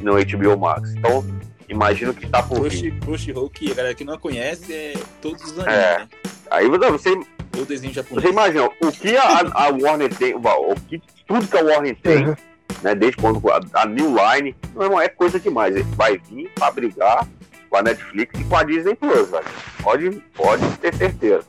no 0.00 0.12
HBO 0.14 0.58
Max. 0.58 0.94
Então, 0.96 1.24
imagino 1.68 2.12
que 2.14 2.26
tá 2.28 2.42
por 2.42 2.68
vir. 2.68 2.98
Crush, 3.00 3.26
que 3.52 3.70
a 3.70 3.74
galera 3.74 3.94
que 3.94 4.04
não 4.04 4.18
conhece, 4.18 4.72
é 4.72 4.92
todos 5.20 5.42
os 5.42 5.58
animes, 5.58 5.74
É. 5.74 5.98
né? 5.98 6.08
Aí 6.50 6.68
você, 6.68 7.10
Ou 7.58 7.64
desenho 7.66 7.92
japonês. 7.92 8.22
você 8.24 8.30
imagina 8.32 8.68
o 8.80 8.92
que 8.92 9.16
a, 9.16 9.40
a 9.54 9.68
Warner 9.70 10.14
tem, 10.14 10.34
o 10.34 10.74
que, 10.88 11.00
tudo 11.26 11.46
que 11.46 11.56
a 11.56 11.62
Warner 11.62 11.96
tem, 12.02 12.26
Uhum. 12.26 12.36
né? 12.82 12.94
Desde 12.94 13.16
quando 13.16 13.40
a, 13.50 13.60
a 13.74 13.86
New 13.86 14.08
Line, 14.14 14.54
meu 14.74 14.82
irmão, 14.84 15.00
é 15.00 15.08
coisa 15.08 15.40
demais. 15.40 15.74
Ele 15.74 15.86
vai 15.96 16.18
vir 16.18 16.50
pra 16.54 16.70
brigar 16.70 17.26
com 17.70 17.76
a 17.76 17.82
Netflix 17.82 18.38
e 18.38 18.44
com 18.44 18.56
a 18.56 18.62
Disney 18.64 18.94
Plus, 18.94 19.30
velho. 19.30 19.44
Pode, 19.82 20.10
pode 20.34 20.66
ter 20.78 20.94
certeza. 20.94 21.44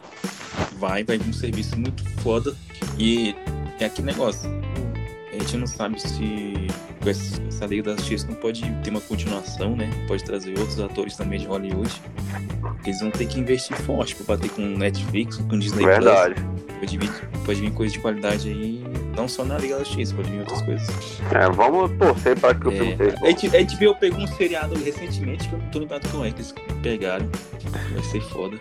Vai, 0.78 1.04
vai 1.04 1.18
vir 1.18 1.30
um 1.30 1.34
serviço 1.34 1.78
muito 1.78 2.04
foda. 2.22 2.56
E 2.98 3.36
é 3.80 3.86
aquele 3.86 4.08
negócio. 4.08 4.50
A 5.32 5.34
gente 5.34 5.58
não 5.58 5.68
sabe 5.68 6.00
se 6.00 6.68
essa 7.12 7.66
Liga 7.66 7.92
da 7.92 7.96
Justiça 7.98 8.28
não 8.28 8.36
pode 8.36 8.62
ter 8.84 8.90
uma 8.90 9.02
continuação, 9.02 9.76
né? 9.76 9.90
Pode 10.08 10.24
trazer 10.24 10.58
outros 10.58 10.80
atores 10.80 11.16
também 11.16 11.40
de 11.40 11.46
Hollywood. 11.48 11.92
Eles 12.86 13.00
vão 13.00 13.12
ter 13.12 13.26
que 13.28 13.40
investir 13.40 13.76
forte 13.78 14.16
pra 14.16 14.36
bater 14.36 14.50
com 14.52 14.62
Netflix, 14.62 15.38
com 15.38 15.58
Disney 15.60 15.86
Verdade. 15.86 16.36
Plus. 16.36 16.54
Pode 16.80 16.98
vir, 16.98 17.12
pode 17.46 17.62
vir 17.62 17.72
coisa 17.72 17.94
de 17.94 18.00
qualidade 18.00 18.50
aí, 18.50 18.84
não 19.16 19.26
só 19.28 19.46
na 19.46 19.58
Liga 19.58 19.78
da 19.78 19.84
Justiça, 19.86 20.14
pode 20.14 20.30
vir 20.30 20.40
outras 20.42 20.62
coisas. 20.64 20.88
É, 21.32 21.50
vamos 21.50 21.92
torcer 21.98 22.38
para 22.38 22.54
que 22.56 22.68
o 22.68 22.72
filme 22.72 22.92
É, 22.94 22.98
seja 22.98 23.18
bom. 23.18 23.26
a 23.26 23.30
gente- 23.30 23.56
a 23.56 23.60
HBO 23.62 23.96
pegou 23.96 24.20
um 24.20 24.28
seriado 24.28 24.76
recentemente 24.76 25.48
que 25.48 25.56
eu 25.56 25.60
não 25.60 25.70
tô 25.70 25.80
lembrado 25.80 26.10
qual 26.12 26.26
é 26.26 26.32
que 26.32 26.38
eles 26.42 26.54
pegaram. 26.82 27.30
Vai 27.94 28.04
ser 28.04 28.22
foda. 28.22 28.58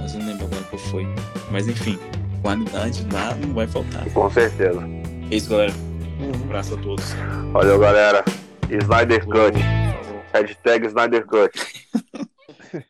Mas 0.00 0.14
eu 0.14 0.20
não 0.20 0.26
lembro 0.28 0.46
agora 0.46 0.62
qual 0.70 0.80
foi. 0.80 1.06
Mas 1.50 1.68
enfim, 1.68 1.98
qualidade 2.40 3.06
lá 3.12 3.34
não 3.34 3.52
vai 3.52 3.66
faltar. 3.66 4.04
Com 4.10 4.30
certeza. 4.30 4.82
É 5.30 5.34
isso, 5.36 5.50
galera. 5.50 5.72
Uhum. 6.18 6.32
Um 6.40 6.44
abraço 6.44 6.74
a 6.74 6.78
todos. 6.78 7.12
Valeu, 7.52 7.78
galera. 7.78 8.24
Snyder 8.70 9.24
Cut. 9.26 9.58
Falou. 9.58 10.22
Hashtag 10.32 10.86
Snyder 10.86 11.24
Cut. 11.26 11.52